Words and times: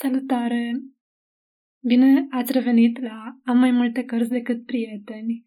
Salutare! 0.00 0.80
Bine 1.82 2.26
ați 2.30 2.52
revenit 2.52 3.00
la 3.00 3.38
Am 3.44 3.58
mai 3.58 3.70
multe 3.70 4.04
cărți 4.04 4.30
decât 4.30 4.66
prieteni. 4.66 5.46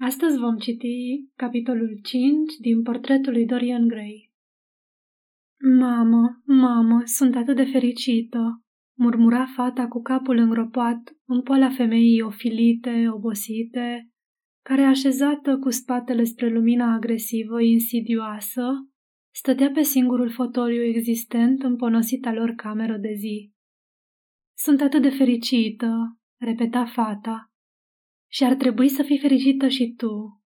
Astăzi 0.00 0.38
vom 0.38 0.56
citi 0.56 1.28
capitolul 1.36 1.98
5 2.02 2.54
din 2.60 2.82
portretul 2.82 3.32
lui 3.32 3.46
Dorian 3.46 3.88
Gray. 3.88 4.32
Mamă, 5.78 6.42
mamă, 6.44 7.02
sunt 7.04 7.36
atât 7.36 7.56
de 7.56 7.64
fericită, 7.64 8.64
murmura 8.98 9.46
fata 9.46 9.88
cu 9.88 10.02
capul 10.02 10.36
îngropat 10.36 11.16
în 11.24 11.42
poala 11.42 11.70
femeii 11.70 12.22
ofilite, 12.22 13.08
obosite, 13.10 14.10
care 14.62 14.82
așezată 14.82 15.58
cu 15.58 15.70
spatele 15.70 16.24
spre 16.24 16.48
lumina 16.48 16.94
agresivă, 16.94 17.60
insidioasă, 17.60 18.62
stătea 19.38 19.70
pe 19.70 19.82
singurul 19.82 20.30
fotoliu 20.30 20.82
existent 20.82 21.62
în 21.62 21.76
ponosita 21.76 22.32
lor 22.32 22.50
cameră 22.50 22.96
de 22.96 23.14
zi. 23.16 23.52
Sunt 24.56 24.80
atât 24.80 25.02
de 25.02 25.10
fericită, 25.10 26.18
repeta 26.40 26.86
fata, 26.86 27.52
și 28.30 28.44
ar 28.44 28.54
trebui 28.54 28.88
să 28.88 29.02
fii 29.02 29.18
fericită 29.18 29.68
și 29.68 29.94
tu. 29.96 30.42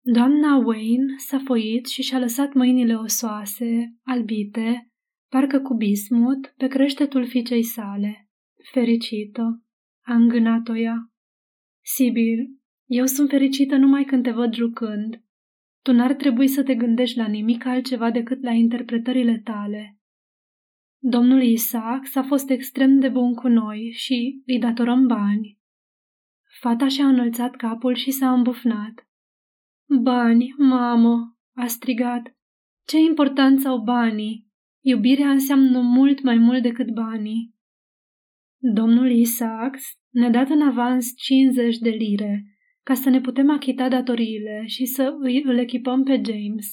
Doamna 0.00 0.56
Wayne 0.56 1.14
s-a 1.16 1.38
foit 1.44 1.86
și 1.86 2.02
și-a 2.02 2.18
lăsat 2.18 2.52
mâinile 2.52 2.94
osoase, 2.94 3.96
albite, 4.02 4.90
parcă 5.30 5.60
cu 5.60 5.74
bismut, 5.74 6.52
pe 6.56 6.66
creștetul 6.66 7.26
fiicei 7.26 7.62
sale. 7.62 8.28
Fericită, 8.72 9.64
a 10.04 10.14
îngânat-o 10.14 10.76
ea. 10.76 11.12
Sibil, 11.84 12.58
eu 12.86 13.04
sunt 13.04 13.28
fericită 13.28 13.76
numai 13.76 14.04
când 14.04 14.22
te 14.22 14.30
văd 14.30 14.54
jucând. 14.54 15.22
Tu 15.82 15.92
n-ar 15.92 16.14
trebui 16.14 16.48
să 16.48 16.62
te 16.62 16.74
gândești 16.74 17.16
la 17.16 17.26
nimic 17.26 17.64
altceva 17.64 18.10
decât 18.10 18.42
la 18.42 18.50
interpretările 18.50 19.40
tale. 19.44 19.98
Domnul 21.00 21.42
Isaac 21.42 22.06
s-a 22.06 22.22
fost 22.22 22.50
extrem 22.50 22.98
de 22.98 23.08
bun 23.08 23.34
cu 23.34 23.48
noi 23.48 23.90
și 23.94 24.42
îi 24.46 24.58
datorăm 24.58 25.06
bani. 25.06 25.58
Fata 26.60 26.88
și-a 26.88 27.06
înălțat 27.06 27.56
capul 27.56 27.94
și 27.94 28.10
s-a 28.10 28.32
îmbufnat. 28.32 29.08
Bani, 30.02 30.54
mamă, 30.58 31.36
a 31.54 31.66
strigat. 31.66 32.36
Ce 32.86 32.98
importanță 32.98 33.68
au 33.68 33.78
banii? 33.78 34.46
Iubirea 34.84 35.30
înseamnă 35.30 35.80
mult 35.80 36.22
mai 36.22 36.36
mult 36.36 36.62
decât 36.62 36.90
banii. 36.90 37.54
Domnul 38.60 39.10
Isaac 39.10 39.76
ne-a 40.10 40.30
dat 40.30 40.48
în 40.48 40.62
avans 40.62 41.12
50 41.16 41.78
de 41.78 41.90
lire 41.90 42.57
ca 42.88 42.94
să 42.94 43.08
ne 43.08 43.20
putem 43.20 43.50
achita 43.50 43.88
datoriile 43.88 44.62
și 44.66 44.84
să 44.84 45.16
îi, 45.18 45.42
îl 45.42 45.58
echipăm 45.58 46.02
pe 46.02 46.22
James. 46.24 46.66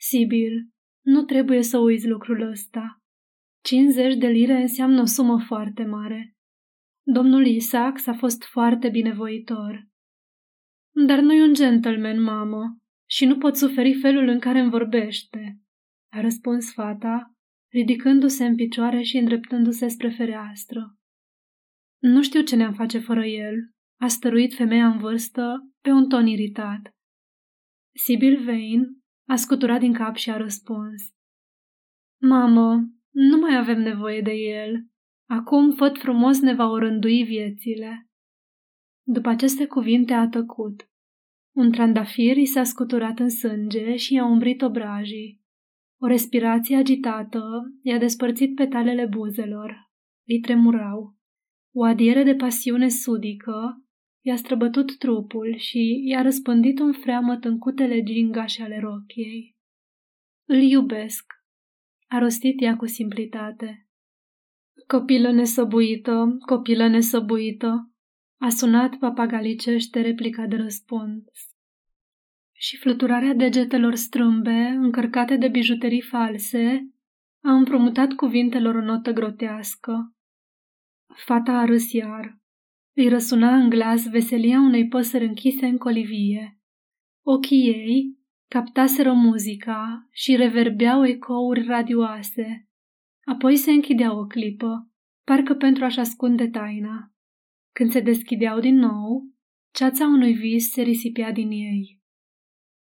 Sibil, 0.00 0.68
nu 1.04 1.22
trebuie 1.24 1.62
să 1.62 1.78
uiți 1.78 2.08
lucrul 2.08 2.50
ăsta. 2.50 3.02
50 3.62 4.16
de 4.16 4.26
lire 4.26 4.60
înseamnă 4.60 5.00
o 5.00 5.04
sumă 5.04 5.40
foarte 5.46 5.84
mare. 5.84 6.36
Domnul 7.02 7.46
Isaac 7.46 7.98
s-a 7.98 8.12
fost 8.12 8.44
foarte 8.44 8.88
binevoitor. 8.88 9.88
Dar 11.06 11.20
nu-i 11.20 11.40
un 11.40 11.54
gentleman, 11.54 12.22
mamă, 12.22 12.78
și 13.10 13.24
nu 13.24 13.38
pot 13.38 13.56
suferi 13.56 13.94
felul 13.94 14.28
în 14.28 14.38
care 14.38 14.58
îmi 14.58 14.70
vorbește, 14.70 15.60
a 16.12 16.20
răspuns 16.20 16.72
fata, 16.72 17.34
ridicându-se 17.72 18.44
în 18.44 18.54
picioare 18.54 19.02
și 19.02 19.16
îndreptându-se 19.16 19.88
spre 19.88 20.10
fereastră. 20.10 20.96
Nu 21.98 22.22
știu 22.22 22.42
ce 22.42 22.56
ne-am 22.56 22.74
face 22.74 22.98
fără 22.98 23.24
el, 23.24 23.75
a 24.00 24.06
stăruit 24.06 24.54
femeia 24.54 24.86
în 24.86 24.98
vârstă 24.98 25.70
pe 25.80 25.90
un 25.90 26.08
ton 26.08 26.26
iritat. 26.26 26.94
Sibyl 27.94 28.44
Vane 28.44 28.96
a 29.28 29.36
scuturat 29.36 29.80
din 29.80 29.92
cap 29.92 30.14
și 30.14 30.30
a 30.30 30.36
răspuns. 30.36 31.02
Mamă, 32.20 32.90
nu 33.10 33.36
mai 33.36 33.56
avem 33.56 33.80
nevoie 33.80 34.20
de 34.20 34.32
el. 34.32 34.86
Acum 35.28 35.70
făt 35.70 35.98
frumos 35.98 36.40
ne 36.40 36.54
va 36.54 36.68
orândui 36.68 37.22
viețile. 37.22 38.08
După 39.06 39.28
aceste 39.28 39.66
cuvinte 39.66 40.12
a 40.12 40.28
tăcut. 40.28 40.90
Un 41.54 41.70
trandafir 41.70 42.36
i 42.36 42.44
s-a 42.44 42.64
scuturat 42.64 43.18
în 43.18 43.28
sânge 43.28 43.96
și 43.96 44.14
i-a 44.14 44.24
umbrit 44.24 44.62
obrajii. 44.62 45.44
O 46.00 46.06
respirație 46.06 46.76
agitată 46.76 47.42
i-a 47.82 47.98
despărțit 47.98 48.54
petalele 48.54 49.06
buzelor. 49.06 49.90
Îi 50.26 50.40
tremurau. 50.40 51.16
O 51.74 51.84
adiere 51.84 52.22
de 52.22 52.34
pasiune 52.34 52.88
sudică 52.88 53.85
i-a 54.26 54.36
străbătut 54.36 54.98
trupul 54.98 55.56
și 55.56 56.02
i-a 56.04 56.22
răspândit 56.22 56.78
un 56.78 56.92
freamăt 56.92 57.44
în 57.44 57.58
cutele 57.58 58.02
gingașe 58.02 58.62
ale 58.62 58.78
rochiei. 58.80 59.56
Îl 60.44 60.62
iubesc, 60.62 61.24
a 62.08 62.18
rostit 62.18 62.62
ea 62.62 62.76
cu 62.76 62.86
simplitate. 62.86 63.88
Copilă 64.86 65.32
nesăbuită, 65.32 66.36
copilă 66.46 66.86
nesăbuită, 66.86 67.92
a 68.40 68.48
sunat 68.48 68.96
papagalicește 68.96 70.00
replica 70.00 70.46
de 70.46 70.56
răspuns. 70.56 71.24
Și 72.52 72.76
fluturarea 72.76 73.34
degetelor 73.34 73.94
strâmbe, 73.94 74.74
încărcate 74.76 75.36
de 75.36 75.48
bijuterii 75.48 76.02
false, 76.02 76.90
a 77.42 77.52
împrumutat 77.52 78.12
cuvintelor 78.12 78.74
o 78.74 78.80
notă 78.80 79.12
grotească. 79.12 80.14
Fata 81.14 81.52
a 81.52 81.64
râs 81.64 81.92
iar. 81.92 82.44
Îi 82.96 83.08
răsuna 83.08 83.56
în 83.56 83.68
glas 83.68 84.08
veselia 84.08 84.60
unei 84.60 84.88
păsări 84.88 85.24
închise 85.24 85.66
în 85.66 85.76
colivie. 85.76 86.60
Ochii 87.24 87.66
ei 87.66 88.18
captaseră 88.48 89.12
muzica 89.12 90.08
și 90.12 90.36
reverbeau 90.36 91.06
ecouri 91.06 91.66
radioase. 91.66 92.68
Apoi 93.24 93.56
se 93.56 93.70
închideau 93.70 94.18
o 94.18 94.26
clipă, 94.26 94.90
parcă 95.24 95.54
pentru 95.54 95.84
a-și 95.84 95.98
ascunde 95.98 96.48
taina. 96.48 97.12
Când 97.72 97.90
se 97.90 98.00
deschideau 98.00 98.60
din 98.60 98.74
nou, 98.74 99.30
ceața 99.74 100.06
unui 100.06 100.32
vis 100.32 100.70
se 100.70 100.82
risipea 100.82 101.32
din 101.32 101.50
ei. 101.50 102.00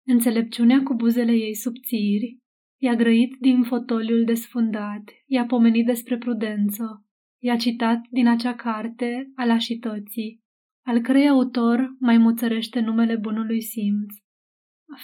Înțelepciunea 0.08 0.84
cu 0.84 0.94
buzele 0.94 1.32
ei 1.32 1.56
subțiri 1.56 2.40
i-a 2.82 2.96
grăit 2.96 3.36
din 3.40 3.64
fotoliul 3.64 4.24
desfundat, 4.24 5.04
i-a 5.26 5.46
pomenit 5.46 5.86
despre 5.86 6.18
prudență, 6.18 7.06
i-a 7.44 7.56
citat 7.56 8.02
din 8.10 8.28
acea 8.28 8.56
carte 8.56 9.32
a 9.36 9.46
lașității, 9.46 10.40
al 10.86 11.02
cărei 11.02 11.28
autor 11.28 11.96
mai 12.00 12.18
muțărește 12.18 12.80
numele 12.80 13.16
bunului 13.16 13.62
simț. 13.62 14.14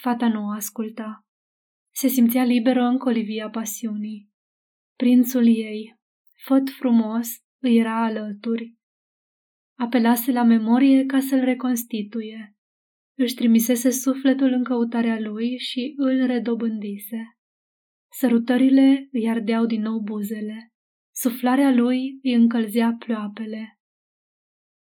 Fata 0.02 0.28
nu 0.28 0.46
o 0.46 0.52
asculta. 0.52 1.26
Se 1.96 2.08
simțea 2.08 2.44
liberă 2.44 2.84
în 2.84 2.98
colivia 2.98 3.50
pasiunii. 3.50 4.30
Prințul 4.96 5.48
ei, 5.48 6.00
făt 6.46 6.70
frumos, 6.70 7.28
îi 7.62 7.78
era 7.78 8.04
alături. 8.06 8.76
Apelase 9.80 10.32
la 10.32 10.44
memorie 10.44 11.06
ca 11.06 11.20
să-l 11.20 11.40
reconstituie. 11.40 12.56
Își 13.18 13.36
trimisese 13.36 13.90
sufletul 13.90 14.52
în 14.52 14.64
căutarea 14.64 15.20
lui 15.20 15.58
și 15.58 15.94
îl 15.98 16.26
redobândise. 16.26 17.38
Sărutările 18.12 19.08
îi 19.12 19.30
ardeau 19.30 19.66
din 19.66 19.82
nou 19.82 20.00
buzele. 20.00 20.72
Suflarea 21.20 21.72
lui 21.72 22.20
îi 22.24 22.34
încălzea 22.34 22.96
ploapele. 23.00 23.80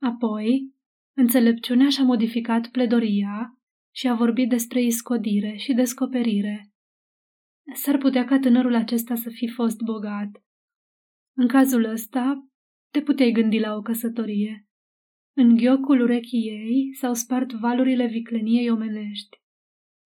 Apoi, 0.01 0.73
înțelepciunea 1.17 1.89
și-a 1.89 2.03
modificat 2.03 2.67
pledoria 2.67 3.57
și 3.95 4.07
a 4.07 4.15
vorbit 4.15 4.49
despre 4.49 4.81
iscodire 4.81 5.55
și 5.55 5.73
descoperire. 5.73 6.71
S-ar 7.73 7.97
putea 7.97 8.25
ca 8.25 8.39
tânărul 8.39 8.75
acesta 8.75 9.15
să 9.15 9.29
fi 9.29 9.47
fost 9.47 9.81
bogat. 9.81 10.29
În 11.35 11.47
cazul 11.47 11.83
ăsta, 11.83 12.47
te 12.91 13.01
puteai 13.01 13.31
gândi 13.31 13.59
la 13.59 13.75
o 13.75 13.81
căsătorie. 13.81 14.67
În 15.35 15.55
ghiocul 15.55 16.01
urechii 16.01 16.47
ei 16.47 16.95
s-au 16.95 17.13
spart 17.13 17.51
valurile 17.51 18.07
vicleniei 18.07 18.69
omenești. 18.69 19.37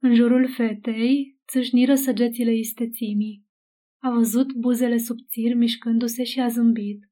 În 0.02 0.16
jurul 0.16 0.48
fetei 0.48 1.38
țâșniră 1.48 1.96
săgețile 1.96 2.56
istețimii. 2.56 3.44
A 4.04 4.10
văzut 4.10 4.54
buzele 4.54 4.98
subțiri 4.98 5.54
mișcându-se 5.54 6.24
și 6.24 6.40
a 6.40 6.48
zâmbit. 6.48 7.10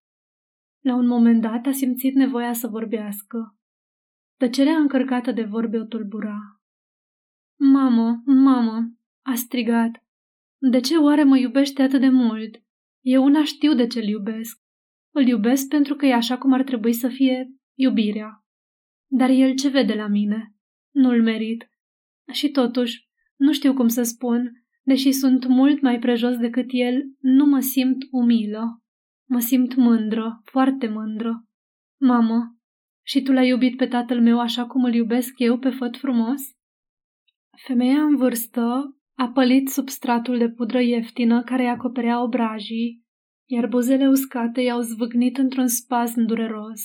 La 0.80 0.96
un 0.96 1.08
moment 1.08 1.42
dat 1.42 1.66
a 1.66 1.72
simțit 1.72 2.16
nevoia 2.16 2.54
să 2.54 2.68
vorbească. 2.68 3.58
Tăcerea 4.38 4.78
încărcată 4.78 5.32
de 5.32 5.44
vorbe 5.44 5.80
o 5.80 5.84
tulbura. 5.84 6.62
Mamă, 7.60 8.22
mamă, 8.26 8.94
a 9.22 9.34
strigat. 9.34 10.06
De 10.58 10.80
ce 10.80 10.98
oare 10.98 11.24
mă 11.24 11.38
iubește 11.38 11.82
atât 11.82 12.00
de 12.00 12.10
mult? 12.10 12.64
Eu 13.02 13.24
una 13.24 13.44
știu 13.44 13.74
de 13.74 13.88
ce 13.88 14.00
îl 14.00 14.08
iubesc. 14.08 14.62
Îl 15.12 15.28
iubesc 15.28 15.68
pentru 15.68 15.96
că 15.96 16.06
e 16.06 16.14
așa 16.14 16.38
cum 16.38 16.54
ar 16.54 16.64
trebui 16.64 16.94
să 16.94 17.08
fie 17.08 17.56
iubirea. 17.74 18.46
Dar 19.08 19.30
el 19.30 19.56
ce 19.56 19.70
vede 19.70 19.94
la 19.94 20.08
mine? 20.08 20.56
Nu-l 20.90 21.24
merit. 21.24 21.70
Și 22.32 22.50
totuși, 22.50 23.10
nu 23.36 23.54
știu 23.54 23.74
cum 23.74 23.88
să 23.88 24.04
spun, 24.04 24.61
Deși 24.84 25.12
sunt 25.12 25.48
mult 25.48 25.82
mai 25.82 26.00
prejos 26.00 26.38
decât 26.38 26.68
el, 26.70 27.04
nu 27.20 27.46
mă 27.46 27.60
simt 27.60 27.98
umilă. 28.12 28.82
Mă 29.30 29.40
simt 29.40 29.76
mândră, 29.76 30.42
foarte 30.44 30.88
mândră. 30.88 31.46
Mamă, 32.00 32.56
și 33.04 33.22
tu 33.22 33.32
l-ai 33.32 33.48
iubit 33.48 33.78
pe 33.78 33.88
tatăl 33.88 34.22
meu 34.22 34.40
așa 34.40 34.66
cum 34.66 34.84
îl 34.84 34.94
iubesc 34.94 35.34
eu 35.38 35.60
pe 35.60 35.70
făt 35.70 35.98
frumos? 35.98 36.42
Femeia 37.66 38.04
în 38.04 38.16
vârstă 38.16 38.96
a 39.16 39.30
pălit 39.30 39.70
sub 39.70 39.90
stratul 39.90 40.38
de 40.38 40.50
pudră 40.50 40.82
ieftină 40.82 41.44
care 41.44 41.64
îi 41.64 41.70
acoperea 41.70 42.24
obrajii, 42.24 43.04
iar 43.50 43.68
buzele 43.68 44.08
uscate 44.08 44.62
i-au 44.62 44.82
zvâgnit 44.82 45.38
într-un 45.38 45.68
spasm 45.68 46.22
dureros. 46.22 46.82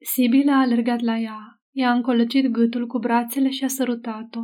Sibyl 0.00 0.48
a 0.48 0.58
alergat 0.58 1.00
la 1.00 1.18
ea, 1.18 1.62
i-a 1.70 1.92
încolăcit 1.92 2.46
gâtul 2.46 2.86
cu 2.86 2.98
brațele 2.98 3.50
și 3.50 3.64
a 3.64 3.68
sărutat-o. 3.68 4.40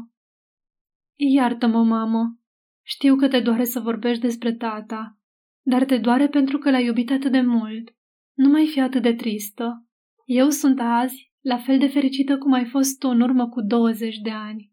Iartă-mă, 1.22 1.82
mamă, 1.82 2.38
știu 2.82 3.16
că 3.16 3.28
te 3.28 3.40
doare 3.40 3.64
să 3.64 3.80
vorbești 3.80 4.22
despre 4.22 4.54
tata, 4.54 5.18
dar 5.62 5.84
te 5.84 5.98
doare 5.98 6.28
pentru 6.28 6.58
că 6.58 6.70
l-ai 6.70 6.84
iubit 6.84 7.10
atât 7.10 7.32
de 7.32 7.40
mult. 7.40 7.94
Nu 8.34 8.48
mai 8.48 8.66
fi 8.66 8.80
atât 8.80 9.02
de 9.02 9.14
tristă. 9.14 9.86
Eu 10.24 10.48
sunt 10.48 10.80
azi 10.80 11.32
la 11.40 11.58
fel 11.58 11.78
de 11.78 11.86
fericită 11.86 12.38
cum 12.38 12.52
ai 12.52 12.64
fost 12.64 12.98
tu 12.98 13.08
în 13.08 13.20
urmă 13.20 13.48
cu 13.48 13.60
20 13.60 14.16
de 14.16 14.30
ani. 14.30 14.72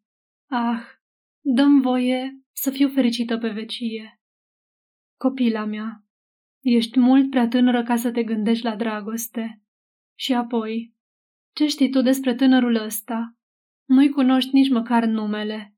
Ah, 0.50 0.82
dăm 1.42 1.82
voie 1.82 2.42
să 2.52 2.70
fiu 2.70 2.90
fericită 2.90 3.38
pe 3.38 3.50
vecie. 3.50 4.22
Copila 5.18 5.66
mea, 5.66 6.04
ești 6.62 7.00
mult 7.00 7.30
prea 7.30 7.48
tânără 7.48 7.84
ca 7.84 7.96
să 7.96 8.12
te 8.12 8.24
gândești 8.24 8.64
la 8.64 8.76
dragoste. 8.76 9.62
Și 10.16 10.34
apoi, 10.34 10.96
ce 11.54 11.68
știi 11.68 11.90
tu 11.90 12.02
despre 12.02 12.36
tânărul 12.36 12.76
ăsta? 12.76 13.38
Nu-i 13.86 14.10
cunoști 14.10 14.50
nici 14.54 14.70
măcar 14.70 15.06
numele. 15.06 15.77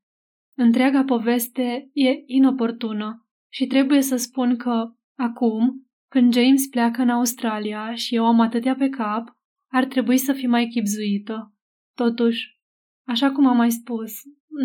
Întreaga 0.62 1.04
poveste 1.04 1.90
e 1.92 2.22
inoportună 2.26 3.26
și 3.52 3.66
trebuie 3.66 4.00
să 4.00 4.16
spun 4.16 4.56
că, 4.56 4.92
acum, 5.18 5.86
când 6.08 6.32
James 6.32 6.66
pleacă 6.66 7.02
în 7.02 7.08
Australia 7.08 7.94
și 7.94 8.14
eu 8.14 8.26
am 8.26 8.40
atâtea 8.40 8.74
pe 8.74 8.88
cap, 8.88 9.36
ar 9.72 9.84
trebui 9.84 10.18
să 10.18 10.32
fii 10.32 10.46
mai 10.46 10.66
chipzuită. 10.66 11.54
Totuși, 11.96 12.58
așa 13.06 13.32
cum 13.32 13.46
am 13.46 13.56
mai 13.56 13.70
spus, 13.70 14.12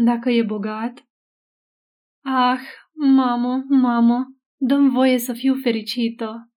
dacă 0.04 0.30
e 0.30 0.44
bogat... 0.44 1.08
Ah, 2.24 2.62
mamă, 2.94 3.66
mamă, 3.70 4.26
dăm 4.60 4.90
voie 4.90 5.18
să 5.18 5.34
fiu 5.34 5.56
fericită. 5.56 6.52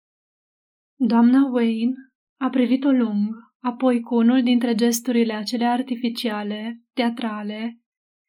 Doamna 0.99 1.49
Wayne 1.51 1.93
a 2.39 2.49
privit-o 2.49 2.91
lung, 2.91 3.35
apoi 3.59 3.99
cu 4.01 4.15
unul 4.15 4.43
dintre 4.43 4.75
gesturile 4.75 5.33
acele 5.33 5.65
artificiale, 5.65 6.81
teatrale, 6.93 7.81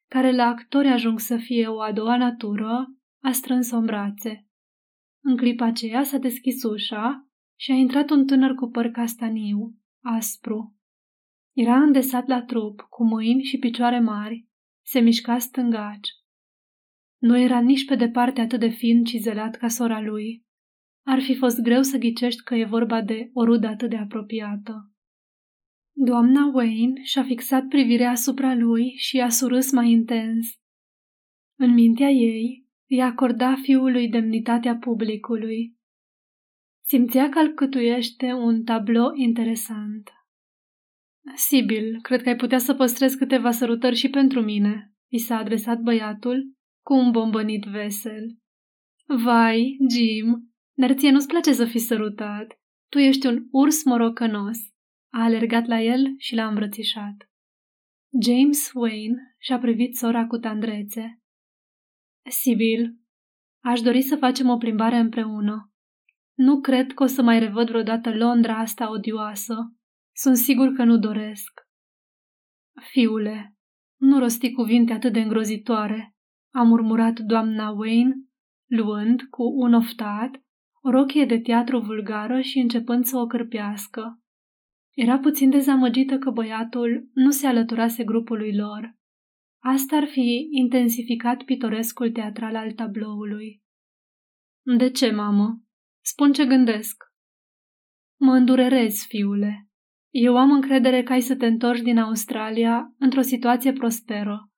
care 0.09 0.31
la 0.31 0.45
actori 0.45 0.87
ajung 0.87 1.19
să 1.19 1.37
fie 1.37 1.67
o 1.67 1.81
a 1.81 1.91
doua 1.91 2.17
natură, 2.17 2.95
a 3.23 3.31
strâns-o 3.31 3.77
în 3.77 3.85
brațe. 3.85 4.47
În 5.23 5.37
clipa 5.37 5.65
aceea 5.65 6.03
s-a 6.03 6.17
deschis 6.17 6.63
ușa 6.63 7.27
și 7.59 7.71
a 7.71 7.73
intrat 7.73 8.09
un 8.09 8.25
tânăr 8.25 8.53
cu 8.53 8.69
păr 8.69 8.87
castaniu, 8.87 9.75
aspru. 10.03 10.75
Era 11.53 11.81
îndesat 11.81 12.27
la 12.27 12.41
trup, 12.41 12.81
cu 12.81 13.03
mâini 13.03 13.43
și 13.43 13.57
picioare 13.57 13.99
mari, 13.99 14.47
se 14.85 14.99
mișca 14.99 15.37
stângaci. 15.37 16.09
Nu 17.21 17.37
era 17.37 17.59
nici 17.59 17.85
pe 17.85 17.95
departe 17.95 18.41
atât 18.41 18.59
de 18.59 18.69
fin 18.69 19.03
cizelat 19.03 19.55
ca 19.55 19.67
sora 19.67 20.01
lui. 20.01 20.45
Ar 21.05 21.21
fi 21.21 21.35
fost 21.35 21.61
greu 21.61 21.81
să 21.81 21.97
ghicești 21.97 22.43
că 22.43 22.55
e 22.55 22.65
vorba 22.65 23.01
de 23.01 23.29
o 23.33 23.43
rudă 23.43 23.67
atât 23.67 23.89
de 23.89 23.97
apropiată. 23.97 24.88
Doamna 26.01 26.51
Wayne 26.53 27.03
și-a 27.03 27.23
fixat 27.23 27.67
privirea 27.67 28.09
asupra 28.09 28.55
lui 28.55 28.93
și 28.97 29.19
a 29.19 29.29
surâs 29.29 29.71
mai 29.71 29.89
intens. 29.89 30.47
În 31.57 31.73
mintea 31.73 32.09
ei, 32.09 32.67
îi 32.89 33.01
acorda 33.01 33.55
fiului 33.55 34.09
demnitatea 34.09 34.75
publicului. 34.77 35.77
Simțea 36.85 37.29
că 37.29 37.39
alcătuiește 37.39 38.33
un 38.33 38.63
tablou 38.63 39.13
interesant. 39.15 40.09
Sibil, 41.35 41.99
cred 42.01 42.21
că 42.21 42.29
ai 42.29 42.35
putea 42.35 42.57
să 42.57 42.73
păstrezi 42.73 43.17
câteva 43.17 43.51
sărutări 43.51 43.95
și 43.95 44.09
pentru 44.09 44.41
mine, 44.41 44.93
i 45.07 45.17
s-a 45.17 45.37
adresat 45.37 45.79
băiatul 45.79 46.53
cu 46.85 46.93
un 46.93 47.11
bombănit 47.11 47.63
vesel. 47.63 48.37
Vai, 49.05 49.77
Jim, 49.89 50.53
dar 50.73 50.93
ție 50.93 51.11
nu-ți 51.11 51.27
place 51.27 51.53
să 51.53 51.65
fii 51.65 51.79
sărutat. 51.79 52.59
Tu 52.89 52.97
ești 52.97 53.27
un 53.27 53.47
urs 53.51 53.83
morocănos. 53.83 54.57
A 55.13 55.23
alergat 55.23 55.65
la 55.65 55.81
el 55.81 56.13
și 56.17 56.35
l-a 56.35 56.47
îmbrățișat. 56.47 57.29
James 58.21 58.71
Wayne 58.73 59.35
și-a 59.37 59.59
privit 59.59 59.95
sora 59.95 60.27
cu 60.27 60.37
tandrețe. 60.37 61.21
Sibyl, 62.29 62.95
aș 63.63 63.81
dori 63.81 64.01
să 64.01 64.15
facem 64.15 64.49
o 64.49 64.57
plimbare 64.57 64.97
împreună. 64.97 65.71
Nu 66.33 66.61
cred 66.61 66.93
că 66.93 67.03
o 67.03 67.05
să 67.05 67.21
mai 67.21 67.39
revăd 67.39 67.67
vreodată 67.67 68.15
Londra 68.15 68.57
asta 68.57 68.91
odioasă. 68.91 69.55
Sunt 70.15 70.37
sigur 70.37 70.73
că 70.73 70.83
nu 70.83 70.97
doresc. 70.97 71.61
Fiule, 72.91 73.55
nu 73.99 74.19
rosti 74.19 74.51
cuvinte 74.51 74.93
atât 74.93 75.13
de 75.13 75.19
îngrozitoare, 75.19 76.15
a 76.53 76.63
murmurat 76.63 77.19
doamna 77.19 77.69
Wayne, 77.69 78.15
luând, 78.65 79.21
cu 79.21 79.43
un 79.43 79.73
oftat, 79.73 80.43
o 80.81 80.89
rochie 80.89 81.25
de 81.25 81.39
teatru 81.39 81.79
vulgară 81.79 82.41
și 82.41 82.59
începând 82.59 83.05
să 83.05 83.17
o 83.17 83.25
cârpească. 83.25 84.21
Era 84.95 85.19
puțin 85.19 85.49
dezamăgită 85.49 86.17
că 86.17 86.29
băiatul 86.29 87.09
nu 87.13 87.31
se 87.31 87.47
alăturase 87.47 88.03
grupului 88.03 88.55
lor. 88.55 88.97
Asta 89.63 89.95
ar 89.95 90.07
fi 90.07 90.47
intensificat 90.51 91.43
pitorescul 91.43 92.11
teatral 92.11 92.55
al 92.55 92.71
tabloului. 92.71 93.61
De 94.77 94.89
ce, 94.89 95.11
mamă? 95.11 95.63
Spun 96.01 96.33
ce 96.33 96.45
gândesc. 96.45 97.03
Mă 98.19 98.33
îndurerezi, 98.33 99.07
fiule. 99.07 99.69
Eu 100.13 100.37
am 100.37 100.51
încredere 100.51 101.03
că 101.03 101.13
ai 101.13 101.21
să 101.21 101.35
te 101.35 101.45
întorci 101.45 101.81
din 101.81 101.97
Australia 101.97 102.93
într-o 102.97 103.21
situație 103.21 103.73
prosperă. 103.73 104.51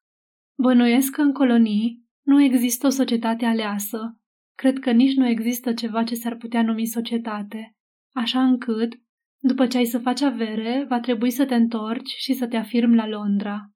Bănuiesc 0.57 1.11
că 1.11 1.21
în 1.21 1.33
colonii 1.33 2.05
nu 2.25 2.41
există 2.41 2.87
o 2.87 2.89
societate 2.89 3.45
aleasă. 3.45 4.19
Cred 4.57 4.79
că 4.79 4.91
nici 4.91 5.15
nu 5.15 5.27
există 5.27 5.73
ceva 5.73 6.03
ce 6.03 6.15
s-ar 6.15 6.35
putea 6.35 6.63
numi 6.63 6.85
societate, 6.85 7.75
așa 8.13 8.43
încât 8.43 9.01
după 9.43 9.67
ce 9.67 9.77
ai 9.77 9.85
să 9.85 9.99
faci 9.99 10.21
avere, 10.21 10.85
va 10.89 10.99
trebui 10.99 11.31
să 11.31 11.45
te 11.45 11.55
întorci 11.55 12.09
și 12.09 12.33
să 12.33 12.47
te 12.47 12.57
afirmi 12.57 12.95
la 12.95 13.07
Londra. 13.07 13.71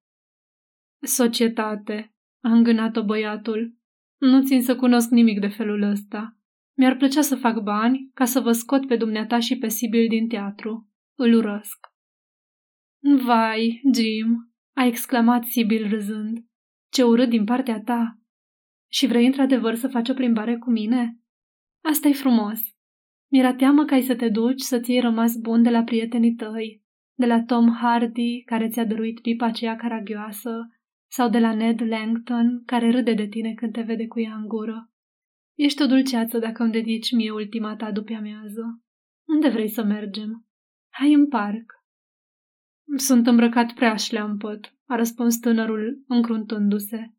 Societate, 1.01 2.13
a 2.43 2.51
îngânat-o 2.51 3.03
băiatul. 3.03 3.75
Nu 4.17 4.43
țin 4.43 4.61
să 4.61 4.75
cunosc 4.75 5.09
nimic 5.09 5.39
de 5.39 5.47
felul 5.47 5.81
ăsta. 5.81 6.37
Mi-ar 6.77 6.95
plăcea 6.95 7.21
să 7.21 7.35
fac 7.35 7.59
bani 7.61 8.11
ca 8.13 8.25
să 8.25 8.39
vă 8.39 8.51
scot 8.51 8.87
pe 8.87 8.95
dumneata 8.95 9.39
și 9.39 9.57
pe 9.57 9.67
Sibyl 9.67 10.07
din 10.07 10.27
teatru. 10.27 10.89
Îl 11.17 11.33
urăsc. 11.33 11.87
Vai, 13.25 13.81
Jim, 13.93 14.53
a 14.75 14.85
exclamat 14.85 15.43
Sibyl 15.43 15.89
râzând. 15.89 16.45
Ce 16.91 17.03
urât 17.03 17.29
din 17.29 17.43
partea 17.43 17.81
ta! 17.81 18.19
Și 18.91 19.07
vrei 19.07 19.25
într-adevăr 19.25 19.75
să 19.75 19.87
faci 19.87 20.09
o 20.09 20.13
plimbare 20.13 20.57
cu 20.57 20.69
mine? 20.69 21.19
asta 21.81 22.07
e 22.07 22.13
frumos. 22.13 22.59
Mi-era 23.35 23.55
teamă 23.55 23.85
că 23.85 23.93
ai 23.93 24.01
să 24.01 24.15
te 24.15 24.29
duci 24.29 24.61
să 24.61 24.79
ți 24.79 24.99
rămas 24.99 25.35
bun 25.35 25.63
de 25.63 25.69
la 25.69 25.83
prietenii 25.83 26.33
tăi, 26.33 26.83
de 27.13 27.25
la 27.25 27.43
Tom 27.43 27.73
Hardy, 27.73 28.43
care 28.43 28.69
ți-a 28.69 28.85
dăruit 28.85 29.21
pipa 29.21 29.45
aceea 29.45 29.75
caragioasă, 29.75 30.69
sau 31.11 31.29
de 31.29 31.39
la 31.39 31.53
Ned 31.53 31.81
Langton, 31.81 32.63
care 32.65 32.91
râde 32.91 33.13
de 33.13 33.27
tine 33.27 33.53
când 33.53 33.73
te 33.73 33.81
vede 33.81 34.07
cu 34.07 34.19
ea 34.19 34.35
în 34.35 34.47
gură. 34.47 34.91
Ești 35.57 35.81
o 35.81 35.85
dulceață 35.85 36.39
dacă 36.39 36.63
îmi 36.63 36.71
dedici 36.71 37.11
mie 37.11 37.31
ultima 37.31 37.75
ta 37.75 37.91
după 37.91 38.13
amiază. 38.13 38.83
Unde 39.27 39.49
vrei 39.49 39.69
să 39.69 39.83
mergem? 39.83 40.45
Hai 40.89 41.13
în 41.13 41.27
parc. 41.27 41.73
Sunt 42.95 43.27
îmbrăcat 43.27 43.73
prea 43.73 43.95
șleampăt, 43.95 44.75
a 44.85 44.95
răspuns 44.95 45.37
tânărul 45.37 46.03
încruntându-se. 46.07 47.13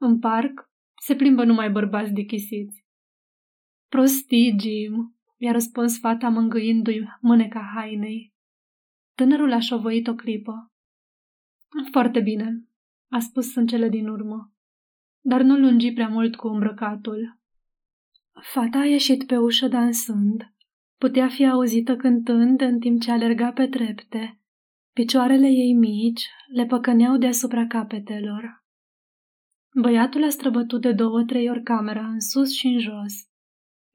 În 0.00 0.18
parc 0.18 0.70
se 1.02 1.14
plimbă 1.14 1.44
numai 1.44 1.70
bărbați 1.70 2.12
dichisiți. 2.12 2.84
Prostii, 3.88 4.56
Jim, 4.60 5.17
i-a 5.38 5.52
răspuns 5.52 5.98
fata 5.98 6.28
mângâindu-i 6.28 7.08
mâneca 7.20 7.70
hainei. 7.74 8.32
Tânărul 9.14 9.52
a 9.52 9.58
șovăit 9.58 10.06
o 10.06 10.14
clipă. 10.14 10.72
Foarte 11.90 12.20
bine, 12.20 12.68
a 13.10 13.18
spus 13.18 13.54
în 13.54 13.66
cele 13.66 13.88
din 13.88 14.08
urmă, 14.08 14.52
dar 15.20 15.42
nu 15.42 15.58
lungi 15.58 15.92
prea 15.92 16.08
mult 16.08 16.36
cu 16.36 16.48
îmbrăcatul. 16.48 17.38
Fata 18.52 18.78
a 18.78 18.84
ieșit 18.84 19.26
pe 19.26 19.36
ușă 19.36 19.68
dansând. 19.68 20.52
Putea 20.98 21.28
fi 21.28 21.46
auzită 21.46 21.96
cântând 21.96 22.60
în 22.60 22.78
timp 22.78 23.00
ce 23.00 23.10
alerga 23.10 23.52
pe 23.52 23.66
trepte. 23.66 24.40
Picioarele 24.92 25.46
ei 25.46 25.74
mici 25.74 26.26
le 26.54 26.66
păcăneau 26.66 27.16
deasupra 27.16 27.66
capetelor. 27.66 28.64
Băiatul 29.80 30.24
a 30.24 30.28
străbătut 30.28 30.80
de 30.80 30.92
două-trei 30.92 31.48
ori 31.48 31.62
camera 31.62 32.06
în 32.06 32.20
sus 32.20 32.52
și 32.52 32.66
în 32.66 32.78
jos. 32.78 33.27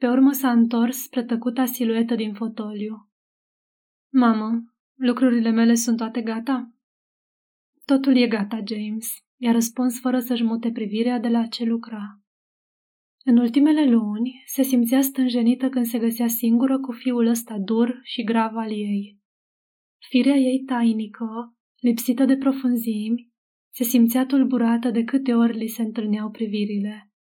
Pe 0.03 0.09
urmă 0.09 0.31
s-a 0.31 0.51
întors 0.51 0.97
spre 0.97 1.23
tăcuta 1.23 1.65
siluetă 1.65 2.15
din 2.15 2.33
fotoliu. 2.33 3.09
Mamă, 4.11 4.63
lucrurile 4.99 5.49
mele 5.49 5.73
sunt 5.73 5.97
toate 5.97 6.21
gata? 6.21 6.73
Totul 7.85 8.15
e 8.15 8.27
gata, 8.27 8.63
James, 8.67 9.07
i-a 9.37 9.51
răspuns 9.51 9.99
fără 9.99 10.19
să-și 10.19 10.43
mute 10.43 10.71
privirea 10.71 11.19
de 11.19 11.27
la 11.27 11.45
ce 11.45 11.63
lucra. 11.63 12.21
În 13.25 13.37
ultimele 13.37 13.89
luni 13.89 14.43
se 14.45 14.61
simțea 14.61 15.01
stânjenită 15.01 15.69
când 15.69 15.85
se 15.85 15.99
găsea 15.99 16.27
singură 16.27 16.79
cu 16.79 16.91
fiul 16.91 17.25
ăsta 17.25 17.57
dur 17.59 17.99
și 18.01 18.23
grav 18.23 18.55
al 18.55 18.71
ei. 18.71 19.19
Firea 20.09 20.35
ei 20.35 20.63
tainică, 20.65 21.55
lipsită 21.79 22.25
de 22.25 22.37
profunzimi, 22.37 23.29
se 23.73 23.83
simțea 23.83 24.25
tulburată 24.25 24.89
de 24.89 25.03
câte 25.03 25.33
ori 25.33 25.57
li 25.57 25.67
se 25.67 25.81
întâlneau 25.81 26.31
privirile. 26.31 27.12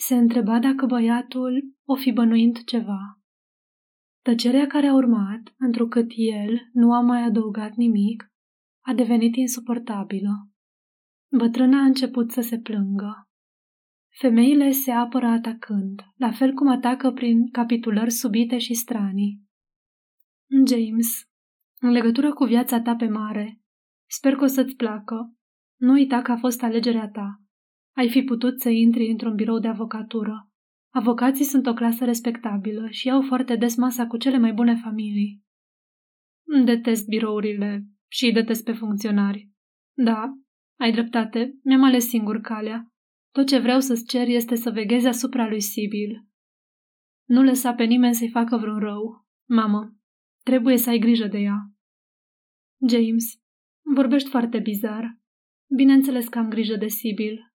Se 0.00 0.14
întreba 0.14 0.58
dacă 0.58 0.86
băiatul 0.86 1.74
o 1.84 1.94
fi 1.94 2.12
bănuind 2.12 2.64
ceva. 2.64 3.20
Tăcerea 4.22 4.66
care 4.66 4.86
a 4.86 4.94
urmat, 4.94 5.54
întrucât 5.58 6.10
el 6.14 6.68
nu 6.72 6.92
a 6.92 7.00
mai 7.00 7.22
adăugat 7.22 7.74
nimic, 7.74 8.26
a 8.84 8.94
devenit 8.94 9.36
insuportabilă. 9.36 10.50
Bătrâna 11.36 11.78
a 11.78 11.84
început 11.84 12.30
să 12.30 12.40
se 12.40 12.58
plângă. 12.58 13.28
Femeile 14.20 14.70
se 14.70 14.90
apără 14.90 15.26
atacând, 15.26 16.02
la 16.16 16.30
fel 16.30 16.52
cum 16.52 16.68
atacă 16.68 17.10
prin 17.10 17.50
capitulări 17.50 18.10
subite 18.10 18.58
și 18.58 18.74
stranii. 18.74 19.42
James, 20.66 21.28
în 21.80 21.90
legătură 21.90 22.32
cu 22.32 22.44
viața 22.44 22.80
ta 22.80 22.96
pe 22.96 23.08
mare, 23.08 23.60
sper 24.06 24.34
că 24.34 24.44
o 24.44 24.46
să-ți 24.46 24.74
placă. 24.74 25.34
Nu 25.80 25.92
uita 25.92 26.22
că 26.22 26.32
a 26.32 26.36
fost 26.36 26.62
alegerea 26.62 27.08
ta. 27.08 27.42
Ai 27.98 28.10
fi 28.10 28.22
putut 28.22 28.60
să 28.60 28.68
intri 28.68 29.10
într-un 29.10 29.34
birou 29.34 29.58
de 29.58 29.68
avocatură. 29.68 30.50
Avocații 30.94 31.44
sunt 31.44 31.66
o 31.66 31.72
clasă 31.72 32.04
respectabilă 32.04 32.88
și 32.90 33.10
au 33.10 33.22
foarte 33.22 33.56
des 33.56 33.76
masa 33.76 34.06
cu 34.06 34.16
cele 34.16 34.38
mai 34.38 34.52
bune 34.52 34.74
familii. 34.74 35.42
Detest 36.64 37.08
birourile 37.08 37.84
și 38.08 38.32
detest 38.32 38.64
pe 38.64 38.72
funcționari. 38.72 39.50
Da, 39.96 40.32
ai 40.80 40.92
dreptate, 40.92 41.58
mi-am 41.62 41.82
ales 41.82 42.08
singur 42.08 42.40
calea. 42.40 42.92
Tot 43.34 43.46
ce 43.46 43.58
vreau 43.58 43.80
să-ți 43.80 44.06
cer 44.06 44.28
este 44.28 44.54
să 44.54 44.70
veghezi 44.70 45.06
asupra 45.06 45.48
lui 45.48 45.60
Sibyl. 45.60 46.26
Nu 47.28 47.42
lăsa 47.42 47.74
pe 47.74 47.84
nimeni 47.84 48.14
să-i 48.14 48.30
facă 48.30 48.56
vreun 48.56 48.78
rău. 48.78 49.26
Mamă, 49.48 49.94
trebuie 50.44 50.76
să 50.76 50.90
ai 50.90 50.98
grijă 50.98 51.26
de 51.26 51.38
ea. 51.38 51.72
James, 52.88 53.24
vorbești 53.94 54.28
foarte 54.28 54.58
bizar. 54.58 55.18
Bineînțeles 55.76 56.28
că 56.28 56.38
am 56.38 56.48
grijă 56.48 56.76
de 56.76 56.88
Sibyl. 56.88 57.48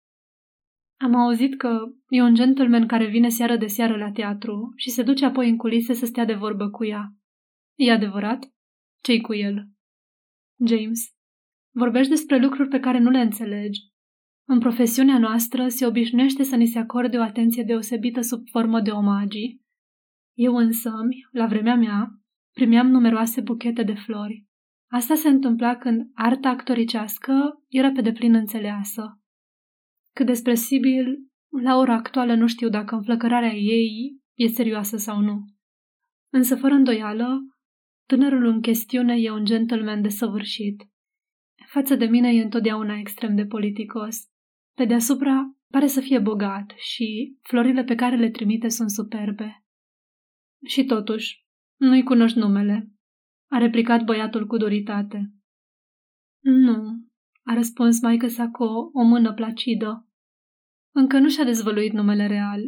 Am 0.97 1.15
auzit 1.15 1.57
că 1.57 1.79
e 2.07 2.21
un 2.21 2.33
gentleman 2.33 2.87
care 2.87 3.05
vine 3.07 3.29
seară 3.29 3.57
de 3.57 3.67
seară 3.67 3.97
la 3.97 4.11
teatru 4.11 4.73
și 4.75 4.89
se 4.89 5.03
duce 5.03 5.25
apoi 5.25 5.49
în 5.49 5.57
culise 5.57 5.93
să 5.93 6.05
stea 6.05 6.25
de 6.25 6.33
vorbă 6.33 6.69
cu 6.69 6.85
ea. 6.85 7.13
E 7.75 7.91
adevărat? 7.91 8.53
Ce-i 9.01 9.21
cu 9.21 9.33
el? 9.33 9.67
James, 10.65 10.99
vorbești 11.75 12.09
despre 12.09 12.37
lucruri 12.37 12.69
pe 12.69 12.79
care 12.79 12.99
nu 12.99 13.09
le 13.09 13.19
înțelegi. 13.19 13.79
În 14.47 14.59
profesiunea 14.59 15.19
noastră 15.19 15.67
se 15.67 15.85
obișnuiește 15.85 16.43
să 16.43 16.55
ni 16.55 16.65
se 16.65 16.79
acorde 16.79 17.17
o 17.17 17.21
atenție 17.21 17.63
deosebită 17.63 18.21
sub 18.21 18.47
formă 18.51 18.81
de 18.81 18.89
omagii. 18.89 19.61
Eu 20.37 20.55
însă, 20.55 20.91
la 21.31 21.45
vremea 21.45 21.75
mea, 21.75 22.07
primeam 22.53 22.87
numeroase 22.87 23.41
buchete 23.41 23.83
de 23.83 23.93
flori. 23.93 24.45
Asta 24.91 25.15
se 25.15 25.27
întâmpla 25.29 25.75
când 25.75 26.09
arta 26.13 26.49
actoricească 26.49 27.63
era 27.67 27.91
pe 27.91 28.01
deplin 28.01 28.33
înțeleasă. 28.35 29.22
Cât 30.13 30.25
despre 30.25 30.55
Sibyl, 30.55 31.31
la 31.63 31.75
ora 31.75 31.93
actuală 31.93 32.35
nu 32.35 32.47
știu 32.47 32.69
dacă 32.69 32.95
înflăcărarea 32.95 33.53
ei 33.53 34.17
e 34.33 34.47
serioasă 34.47 34.97
sau 34.97 35.19
nu. 35.19 35.45
Însă, 36.31 36.55
fără 36.55 36.73
îndoială, 36.73 37.39
tânărul 38.07 38.45
în 38.45 38.61
chestiune 38.61 39.15
e 39.19 39.31
un 39.31 39.45
gentleman 39.45 40.01
desăvârșit. 40.01 40.83
Față 41.65 41.95
de 41.95 42.05
mine 42.05 42.33
e 42.33 42.41
întotdeauna 42.41 42.97
extrem 42.97 43.35
de 43.35 43.45
politicos. 43.45 44.17
Pe 44.75 44.85
deasupra 44.85 45.57
pare 45.71 45.87
să 45.87 46.01
fie 46.01 46.19
bogat 46.19 46.73
și 46.77 47.37
florile 47.41 47.83
pe 47.83 47.95
care 47.95 48.15
le 48.15 48.29
trimite 48.29 48.69
sunt 48.69 48.89
superbe. 48.89 49.63
Și 50.65 50.85
totuși, 50.85 51.45
nu-i 51.79 52.03
cunoști 52.03 52.37
numele, 52.37 52.91
a 53.51 53.57
replicat 53.57 54.03
băiatul 54.03 54.47
cu 54.47 54.57
doritate. 54.57 55.33
Nu, 56.39 57.02
a 57.45 57.53
răspuns 57.53 58.01
maică 58.01 58.27
sa 58.27 58.49
cu 58.49 58.63
o 58.93 59.03
mână 59.03 59.33
placidă. 59.33 60.07
Încă 60.95 61.19
nu 61.19 61.29
și-a 61.29 61.43
dezvăluit 61.43 61.91
numele 61.91 62.27
real, 62.27 62.61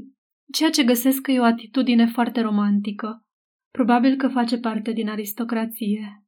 ceea 0.51 0.69
ce 0.69 0.83
găsesc 0.83 1.21
că 1.21 1.31
e 1.31 1.39
o 1.39 1.43
atitudine 1.43 2.05
foarte 2.05 2.41
romantică. 2.41 3.25
Probabil 3.71 4.15
că 4.15 4.27
face 4.27 4.57
parte 4.57 4.91
din 4.91 5.09
aristocrație. 5.09 6.25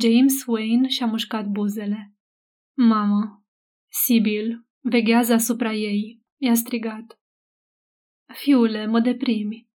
James 0.00 0.44
Wayne 0.46 0.88
și-a 0.88 1.06
mușcat 1.06 1.46
buzele. 1.46 2.14
Mamă, 2.76 3.44
Sibyl, 3.88 4.66
veghează 4.80 5.32
asupra 5.32 5.72
ei, 5.72 6.22
i-a 6.40 6.54
strigat. 6.54 7.20
Fiule, 8.34 8.86
mă 8.86 9.00
deprimi. 9.00 9.68